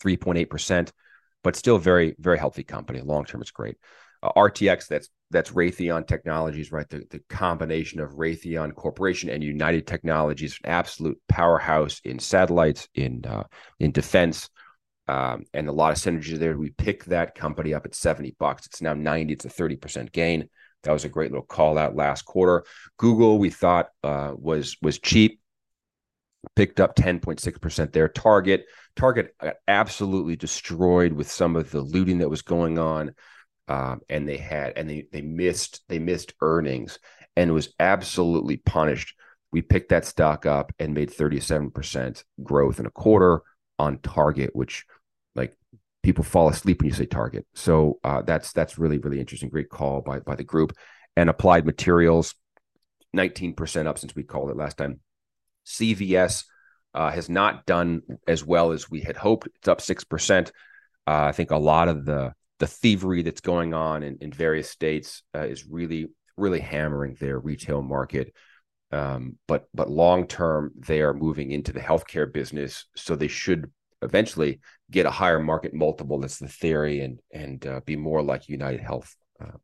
[0.00, 0.90] 3.8%,
[1.42, 3.00] but still very, very healthy company.
[3.00, 3.76] Long term, it's great.
[4.22, 6.88] Uh, RTX, that's that's Raytheon Technologies, right?
[6.88, 13.24] The, the combination of Raytheon Corporation and United Technologies, an absolute powerhouse in satellites, in
[13.26, 13.44] uh,
[13.78, 14.48] in defense,
[15.06, 16.56] um, and a lot of synergies there.
[16.56, 18.66] We picked that company up at 70 bucks.
[18.66, 19.32] It's now 90.
[19.32, 20.48] It's a 30% gain.
[20.84, 22.64] That was a great little call out last quarter.
[22.98, 25.40] Google, we thought uh, was was cheap,
[26.56, 28.08] picked up 10.6% there.
[28.08, 28.64] Target,
[28.96, 33.14] Target got absolutely destroyed with some of the looting that was going on.
[33.68, 36.98] Um, and they had and they they missed they missed earnings
[37.36, 39.14] and was absolutely punished.
[39.52, 43.42] We picked that stock up and made 37% growth in a quarter
[43.78, 44.86] on Target, which
[45.34, 45.54] like
[46.02, 47.46] people fall asleep when you say target.
[47.54, 49.50] So uh, that's that's really really interesting.
[49.50, 50.72] Great call by by the group
[51.16, 52.34] and applied materials,
[53.12, 55.00] nineteen percent up since we called it last time.
[55.68, 56.44] CVS
[56.94, 59.48] uh, has not done as well as we had hoped.
[59.56, 60.52] It's up six percent.
[61.06, 64.68] Uh, I think a lot of the the thievery that's going on in, in various
[64.68, 68.32] states uh, is really really hammering their retail market.
[68.90, 73.70] Um, but but long term, they are moving into the healthcare business, so they should
[74.00, 74.60] eventually
[74.90, 76.18] get a higher market multiple.
[76.18, 79.60] That's the theory, and and uh, be more like United Health um,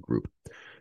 [0.00, 0.30] Group.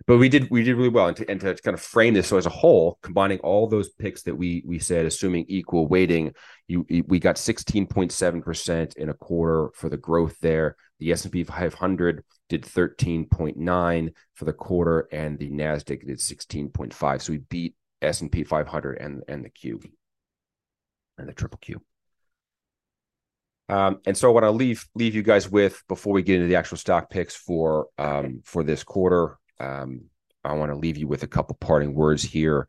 [0.08, 2.30] But we did we did really well, and to, and to kind of frame this
[2.30, 6.34] so as a whole, combining all those picks that we we said, assuming equal weighting,
[6.68, 10.78] you we got sixteen point seven percent in a quarter for the growth there.
[11.00, 16.06] The S and P 500 did thirteen point nine for the quarter, and the Nasdaq
[16.08, 17.22] did sixteen point five.
[17.22, 19.82] So we beat S and P 500 and and the Q.
[21.18, 21.82] and the triple Q.
[23.70, 26.56] Um, and so what I'll leave leave you guys with before we get into the
[26.56, 30.06] actual stock picks for um, for this quarter, um,
[30.44, 32.68] I want to leave you with a couple parting words here.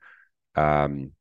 [0.55, 1.13] Um,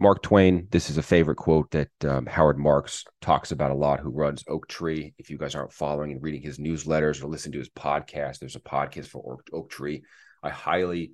[0.00, 3.98] Mark Twain, this is a favorite quote that um, Howard Marks talks about a lot,
[3.98, 5.10] who runs Oaktree.
[5.18, 8.54] If you guys aren't following and reading his newsletters or listening to his podcast, there's
[8.54, 10.02] a podcast for Oaktree.
[10.40, 11.12] I highly,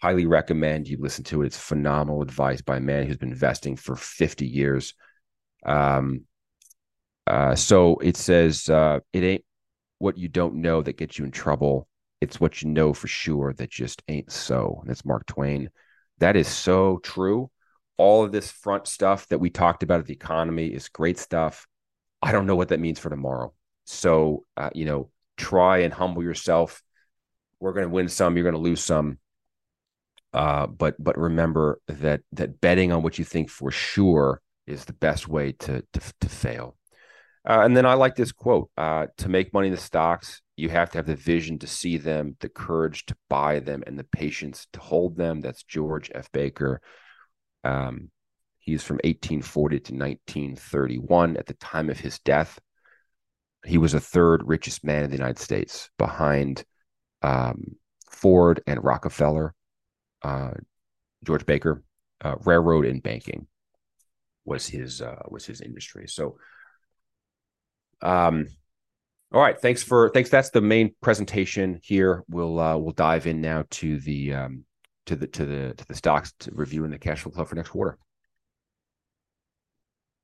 [0.00, 1.46] highly recommend you listen to it.
[1.46, 4.94] It's phenomenal advice by a man who's been investing for 50 years.
[5.66, 6.22] Um,
[7.26, 9.44] uh, so it says, uh, it ain't
[9.98, 11.86] what you don't know that gets you in trouble.
[12.22, 14.78] It's what you know for sure that just ain't so.
[14.80, 15.70] And that's Mark Twain.
[16.18, 17.50] That is so true
[18.02, 21.66] all of this front stuff that we talked about at the economy is great stuff.
[22.20, 23.52] I don't know what that means for tomorrow.
[23.84, 26.82] So, uh, you know, try and humble yourself.
[27.60, 29.18] We're going to win some, you're going to lose some.
[30.32, 34.94] Uh, but but remember that that betting on what you think for sure is the
[34.94, 36.74] best way to to, to fail.
[37.48, 40.68] Uh, and then I like this quote: uh, "To make money in the stocks, you
[40.68, 44.04] have to have the vision to see them, the courage to buy them, and the
[44.04, 46.30] patience to hold them." That's George F.
[46.32, 46.80] Baker.
[47.64, 48.10] Um,
[48.60, 51.36] he's from 1840 to 1931.
[51.36, 52.58] At the time of his death,
[53.64, 56.64] he was the third richest man in the United States, behind
[57.22, 57.76] um,
[58.10, 59.54] Ford and Rockefeller.
[60.22, 60.52] Uh,
[61.24, 61.82] George Baker,
[62.24, 63.46] uh, railroad and banking
[64.44, 66.06] was his uh, was his industry.
[66.08, 66.36] So,
[68.02, 68.48] um,
[69.32, 69.58] all right.
[69.58, 70.28] Thanks for thanks.
[70.28, 72.22] That's the main presentation here.
[72.28, 74.64] We'll uh, we'll dive in now to the um,
[75.06, 77.70] to the to the to the stocks to review in the cash flow for next
[77.70, 77.96] quarter.